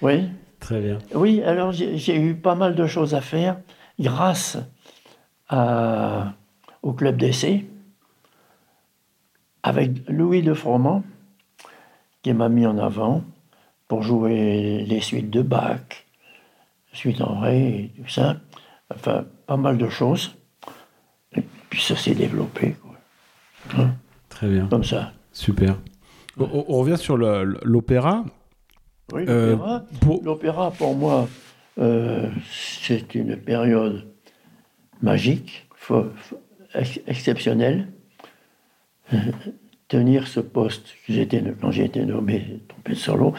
[0.03, 0.29] Oui,
[0.61, 0.99] Très bien.
[1.14, 3.59] oui alors j'ai j'ai eu pas mal de choses à faire
[3.99, 4.57] grâce
[5.49, 6.35] à-
[6.83, 7.66] au club d'essai
[9.62, 11.03] avec Louis de Froment
[12.23, 13.23] qui m'a mis en avant
[13.87, 16.07] pour jouer les suites de Bach,
[16.93, 18.37] suite en ré et tout ça.
[18.95, 20.37] Enfin, pas mal de choses.
[21.35, 22.97] Et puis ça s'est développé, quoi.
[23.79, 23.95] Hein,
[24.29, 24.66] Très bien.
[24.69, 25.12] comme ça.
[25.33, 25.77] Super.
[26.39, 28.25] On, on- on revient sur l'opéra.
[29.12, 31.29] Oui, Euh, l'opéra, pour- l'opéra, pour moi,
[31.79, 34.07] euh, c'est une période
[35.03, 35.66] magique,
[36.75, 37.89] ex- exceptionnelle.
[39.89, 43.34] tenir ce poste quand j'ai été nommé trompette solo.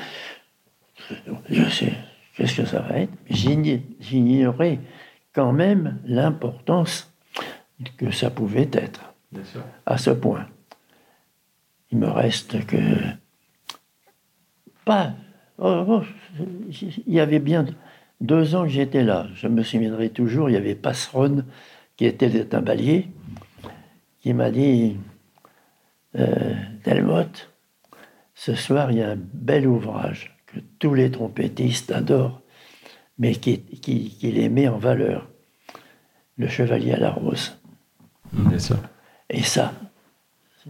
[1.50, 1.93] Je sais
[2.36, 3.14] qu'est-ce que ça va être.
[3.30, 4.80] J'ignorais
[5.34, 7.14] quand même l'importance
[7.97, 9.14] que ça pouvait être.
[9.86, 10.47] À ce point.
[11.91, 12.78] Il me reste que.
[14.86, 15.14] Pas.
[15.60, 16.04] Oh, oh,
[16.80, 17.66] il y avait bien
[18.22, 19.28] deux ans que j'étais là.
[19.36, 21.43] Je me souviendrai toujours, il y avait Passeron,
[21.95, 23.08] qui était le timbalier,
[24.22, 24.97] qui m'a dit
[26.14, 27.49] Delmotte,
[28.34, 32.41] ce soir, il y a un bel ouvrage que tous les trompettistes adorent,
[33.18, 35.28] mais qui, qui, qui les met en valeur.
[36.38, 37.57] Le Chevalier à la Rose.
[38.32, 38.78] Bien sûr.
[39.30, 39.74] Et ça,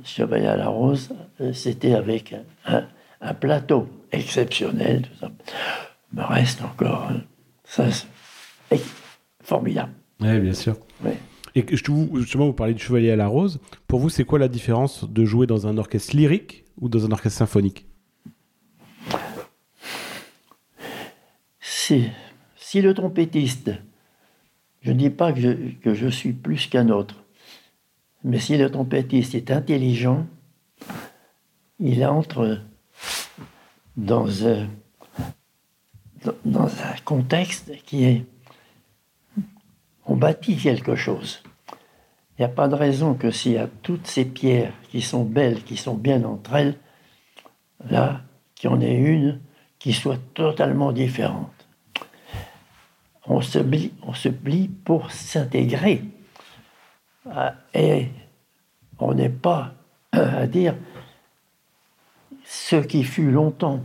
[0.03, 1.09] Chevalier à la Rose,
[1.41, 2.35] euh, c'était avec
[2.65, 2.87] un,
[3.21, 5.03] un, plateau exceptionnel.
[5.03, 5.31] Tout ça.
[6.11, 7.07] Il me reste encore.
[7.11, 7.21] Hein.
[7.63, 8.81] Ça, c'est
[9.43, 9.93] formidable.
[10.19, 10.75] Oui, bien sûr.
[11.59, 13.59] Et justement, vous parlez du Chevalier à la Rose.
[13.85, 17.11] Pour vous, c'est quoi la différence de jouer dans un orchestre lyrique ou dans un
[17.11, 17.85] orchestre symphonique?
[21.59, 23.71] Si, le trompettiste,
[24.81, 27.23] je ne dis pas que je, je suis plus qu'un autre,
[28.23, 30.27] mais si le trompettiste est intelligent,
[31.79, 32.61] il entre
[33.97, 34.27] dans
[36.45, 38.25] dans un contexte qui est...
[40.05, 41.41] On bâtit quelque chose.
[42.39, 45.25] Il n'y a pas de raison que s'il y a toutes ces pierres qui sont
[45.25, 46.77] belles, qui sont bien entre elles,
[47.89, 48.21] là,
[48.55, 49.41] qu'il y en ait une
[49.77, 51.51] qui soit totalement différente.
[53.25, 56.01] On se plie, pour s'intégrer.
[57.73, 58.07] Et
[58.99, 59.73] on n'est pas
[60.13, 60.75] à dire
[62.45, 63.81] ce qui fut longtemps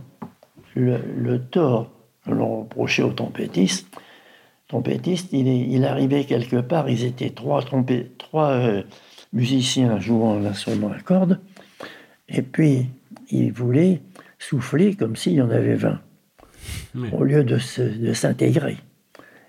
[0.75, 1.89] le, tort
[2.25, 3.87] que l'on reprochait aux trompettistes.
[4.73, 7.63] Il, il, arrivait quelque part, ils étaient trois,
[8.17, 8.83] trois euh,
[9.31, 11.39] musiciens jouant l'instrument à cordes,
[12.27, 12.87] et puis
[13.29, 14.01] ils voulaient
[14.39, 16.01] souffler comme s'il y en avait 20,
[17.13, 17.57] au lieu de
[18.13, 18.77] s'intégrer.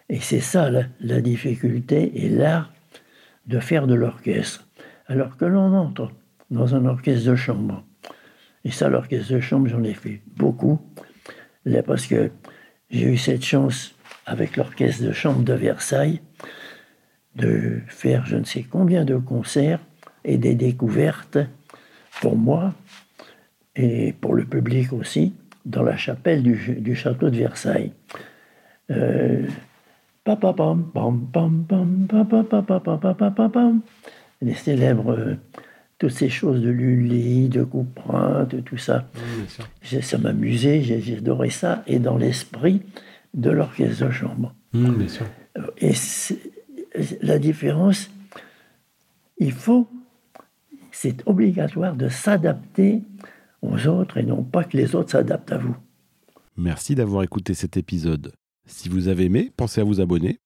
[0.08, 2.72] Et c'est ça la, la difficulté et l'art
[3.46, 4.68] de faire de l'orchestre.
[5.06, 6.12] Alors que l'on entre
[6.50, 7.84] dans un orchestre de chambre,
[8.64, 10.80] et ça, l'orchestre de chambre, j'en ai fait beaucoup,
[11.64, 12.30] là, parce que
[12.90, 13.95] j'ai eu cette chance
[14.26, 16.20] avec l'orchestre de chambre de Versailles
[17.36, 19.80] de faire je ne sais combien de concerts
[20.24, 21.38] et des découvertes
[22.20, 22.74] pour moi
[23.76, 27.92] et pour le public aussi dans la chapelle du, du château de Versailles.
[28.90, 29.46] Euh,
[34.42, 35.36] les célèbres,
[35.98, 39.08] toutes ces choses de Lully, de Couperin, de tout ça.
[39.82, 42.82] ça m'amusait, j'ai adoré ça, et dans l'esprit
[43.36, 44.54] de l'orchestre de chambre.
[45.78, 45.92] Et
[47.22, 48.10] la différence,
[49.38, 49.88] il faut,
[50.90, 53.02] c'est obligatoire de s'adapter
[53.62, 55.76] aux autres et non pas que les autres s'adaptent à vous.
[56.56, 58.32] Merci d'avoir écouté cet épisode.
[58.66, 60.38] Si vous avez aimé, pensez à vous abonner.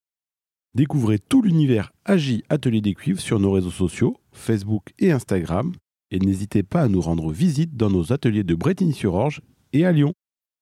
[0.73, 5.73] Découvrez tout l'univers Agi Atelier des Cuivres sur nos réseaux sociaux, Facebook et Instagram,
[6.11, 9.41] et n'hésitez pas à nous rendre visite dans nos ateliers de Bretigny-sur-Orge
[9.73, 10.13] et à Lyon.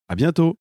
[0.08, 0.58] À bientôt!